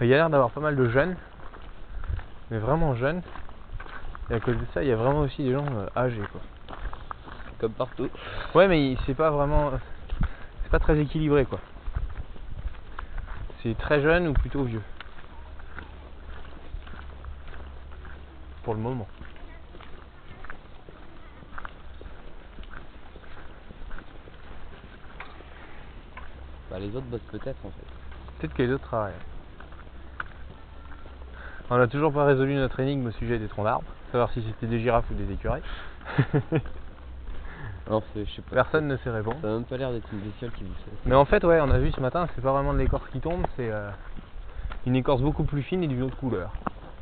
Il 0.02 0.08
y 0.08 0.14
a 0.14 0.18
l'air 0.18 0.30
d'avoir 0.30 0.52
pas 0.52 0.62
mal 0.62 0.76
de 0.76 0.88
jeunes, 0.90 1.16
mais 2.50 2.60
vraiment 2.60 2.96
jeunes. 2.96 3.22
Et 4.30 4.36
à 4.36 4.40
cause 4.40 4.56
de 4.56 4.66
ça, 4.74 4.84
il 4.84 4.90
y 4.90 4.92
a 4.92 4.96
vraiment 4.96 5.22
aussi 5.22 5.44
des 5.44 5.52
gens 5.52 5.66
euh, 5.66 5.88
âgés, 5.96 6.28
quoi. 6.32 6.42
Comme 7.60 7.74
partout. 7.74 8.10
Ouais, 8.54 8.68
mais 8.68 8.98
c'est 9.06 9.14
pas 9.14 9.30
vraiment. 9.30 9.72
C'est 10.64 10.72
pas 10.72 10.80
très 10.80 11.00
équilibré, 11.00 11.46
quoi. 11.46 11.60
C'est 13.62 13.78
très 13.78 14.02
jeune 14.02 14.28
ou 14.28 14.34
plutôt 14.34 14.64
vieux. 14.64 14.82
Pour 18.64 18.74
le 18.74 18.80
moment. 18.80 19.08
Bah, 26.70 26.80
les 26.80 26.96
autres 26.96 27.06
bossent 27.06 27.22
peut-être 27.32 27.66
en 27.66 27.70
fait. 27.70 28.38
Peut-être 28.40 28.54
que 28.54 28.64
les 28.64 28.72
autres 28.74 28.84
travaillent. 28.84 29.14
On 31.70 31.78
n'a 31.78 31.88
toujours 31.88 32.14
pas 32.14 32.26
résolu 32.26 32.54
notre 32.56 32.80
énigme 32.80 33.08
au 33.08 33.12
sujet 33.12 33.40
des 33.40 33.48
troncs 33.48 33.66
d'arbres, 33.66 33.88
savoir 34.12 34.32
si 34.32 34.42
c'était 34.44 34.68
des 34.68 34.80
girafes 34.80 35.10
ou 35.10 35.16
des 35.16 35.32
écureuils. 35.34 35.64
C'est- 38.14 38.26
je 38.26 38.32
sais 38.32 38.42
pas. 38.42 38.56
Personne 38.56 38.88
ne 38.88 38.98
sait 38.98 39.12
répondre. 39.12 39.38
Ça 39.42 39.48
a 39.48 39.52
même 39.52 39.64
pas 39.64 39.78
l'air 39.78 39.92
d'être 39.92 40.08
une 40.12 40.20
bestiole 40.20 40.52
qui 40.52 40.64
vous. 40.64 40.74
Mais 41.06 41.14
en 41.16 41.26
fait, 41.26 41.44
ouais, 41.44 41.60
on 41.62 41.70
a 41.70 41.78
vu 41.78 41.92
ce 41.92 42.02
matin, 42.02 42.28
c'est 42.36 42.42
pas 42.42 42.52
vraiment 42.52 42.74
de 42.74 42.80
l'écorce 42.80 43.08
qui 43.12 43.20
tombe, 43.20 43.44
c'est 43.56 43.70
euh, 43.70 43.90
une 44.88 44.96
écorce 44.96 45.22
beaucoup 45.22 45.44
plus 45.44 45.62
fine 45.62 45.84
et 45.84 45.88
d'une 45.88 46.02
autre 46.02 46.18
couleur. 46.18 46.52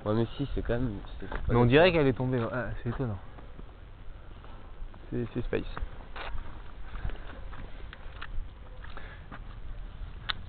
Ouais, 0.06 0.14
mais 0.14 0.26
si, 0.36 0.48
c'est 0.54 0.62
quand 0.62 0.74
même. 0.74 0.92
c'est- 1.20 1.26
c'est 1.26 1.42
pas 1.48 1.54
Mais 1.54 1.56
on 1.60 1.66
dirait 1.66 1.92
qu'elle 1.94 2.06
est 2.08 2.14
tombée. 2.14 2.38
Ah, 2.52 2.66
c'est 2.84 2.90
étonnant. 2.90 3.18
C'est 5.10 5.26
c'est 5.34 5.42
space. 5.44 5.62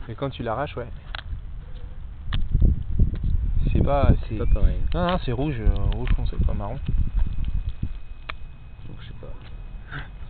Et 0.08 0.14
quand 0.16 0.30
tu 0.30 0.42
l'arraches, 0.42 0.76
ouais. 0.76 0.88
C'est 3.84 3.90
pas. 3.90 4.08
C'est 4.22 4.28
C'est 4.30 4.38
pas 4.38 4.46
pareil. 4.46 4.80
Non, 4.94 5.06
non, 5.08 5.18
c'est 5.26 5.32
rouge, 5.32 5.60
euh, 5.60 5.74
rouge 5.94 6.08
foncé, 6.16 6.36
pas 6.46 6.54
marron. 6.54 6.78
Donc, 8.88 8.96
je 9.00 9.08
sais 9.08 9.14
pas. 9.20 9.26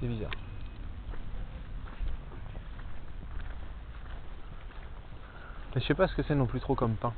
C'est 0.00 0.08
bizarre. 0.08 0.32
Mais 5.72 5.80
je 5.80 5.86
sais 5.86 5.94
pas 5.94 6.08
ce 6.08 6.16
que 6.16 6.24
c'est 6.24 6.34
non 6.34 6.46
plus 6.46 6.58
trop 6.58 6.74
comme 6.74 6.94
pain. 6.96 7.12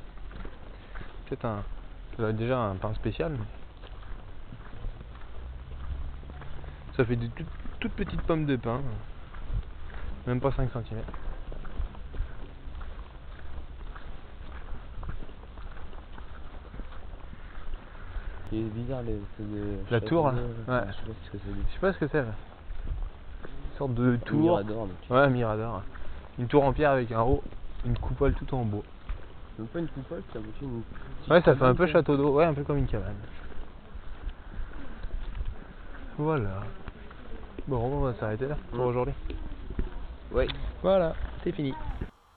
Peut-être 1.25 1.45
un. 1.45 1.63
Ça 2.11 2.17
doit 2.17 2.29
être 2.29 2.37
déjà 2.37 2.59
un 2.59 2.75
pain 2.75 2.93
spécial. 2.93 3.35
Ça 6.95 7.03
fait 7.03 7.15
des 7.15 7.31
toutes 7.79 7.93
petites 7.93 8.21
pommes 8.21 8.45
de 8.45 8.57
pain. 8.57 8.81
Même 10.27 10.39
pas 10.39 10.51
5 10.51 10.69
cm. 10.71 11.01
C'est 18.49 18.55
bizarre 18.57 19.01
les. 19.03 19.19
La 19.91 20.01
tour, 20.01 20.27
là 20.31 20.33
Ouais. 20.67 20.81
Je 20.87 20.93
sais 20.93 21.01
pas 21.05 21.13
ce 21.23 21.31
que 21.31 21.37
c'est. 21.37 21.51
Je 21.67 21.73
sais 21.73 21.79
pas 21.79 21.93
ce 21.93 21.97
que 21.97 22.07
c'est. 22.07 22.21
là. 22.21 22.33
Une 23.71 23.77
sorte 23.77 23.93
de 23.93 24.15
tour. 24.25 24.39
Mirador, 24.39 24.87
tu- 25.05 25.13
Ouais, 25.13 25.19
un 25.19 25.29
mirador. 25.29 25.81
Une 26.39 26.47
tour 26.47 26.63
en 26.63 26.71
pierre 26.73 26.91
avec 26.91 27.11
un 27.11 27.21
haut, 27.21 27.43
une 27.85 27.97
coupole 27.97 28.33
tout 28.33 28.53
en 28.55 28.63
bois. 28.63 28.83
C'est 29.55 29.59
même 29.63 29.67
pas 29.69 29.79
une 29.79 29.87
coupole, 29.87 30.21
c'est 30.31 30.39
un 30.39 30.41
peu 30.41 30.47
une. 30.61 30.81
petite 30.81 31.31
Ouais, 31.31 31.41
ça 31.41 31.55
fait 31.55 31.65
un 31.65 31.75
peu 31.75 31.87
château 31.87 32.15
d'eau, 32.15 32.29
ouais, 32.35 32.45
un 32.45 32.53
peu 32.53 32.63
comme 32.63 32.77
une 32.77 32.87
cabane. 32.87 33.15
Voilà. 36.17 36.63
Bon, 37.67 37.77
on 37.77 37.99
va 38.01 38.13
s'arrêter 38.15 38.47
là 38.47 38.55
pour 38.71 38.79
Ouais. 38.79 38.85
aujourd'hui. 38.85 39.13
Ouais. 40.31 40.47
Voilà, 40.81 41.13
c'est 41.43 41.51
fini. 41.51 41.73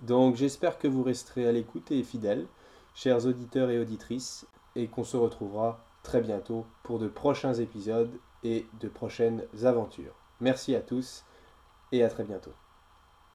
Donc 0.00 0.36
j'espère 0.36 0.78
que 0.78 0.88
vous 0.88 1.02
resterez 1.02 1.46
à 1.46 1.52
l'écoute 1.52 1.90
et 1.90 2.02
fidèles, 2.02 2.46
chers 2.94 3.26
auditeurs 3.26 3.70
et 3.70 3.78
auditrices, 3.78 4.46
et 4.76 4.86
qu'on 4.86 5.04
se 5.04 5.16
retrouvera 5.16 5.84
très 6.02 6.20
bientôt 6.20 6.64
pour 6.82 6.98
de 6.98 7.08
prochains 7.08 7.54
épisodes 7.54 8.12
et 8.42 8.66
de 8.80 8.88
prochaines 8.88 9.44
aventures. 9.62 10.14
Merci 10.40 10.74
à 10.74 10.80
tous 10.80 11.24
et 11.92 12.02
à 12.02 12.08
très 12.08 12.24
bientôt. 12.24 12.52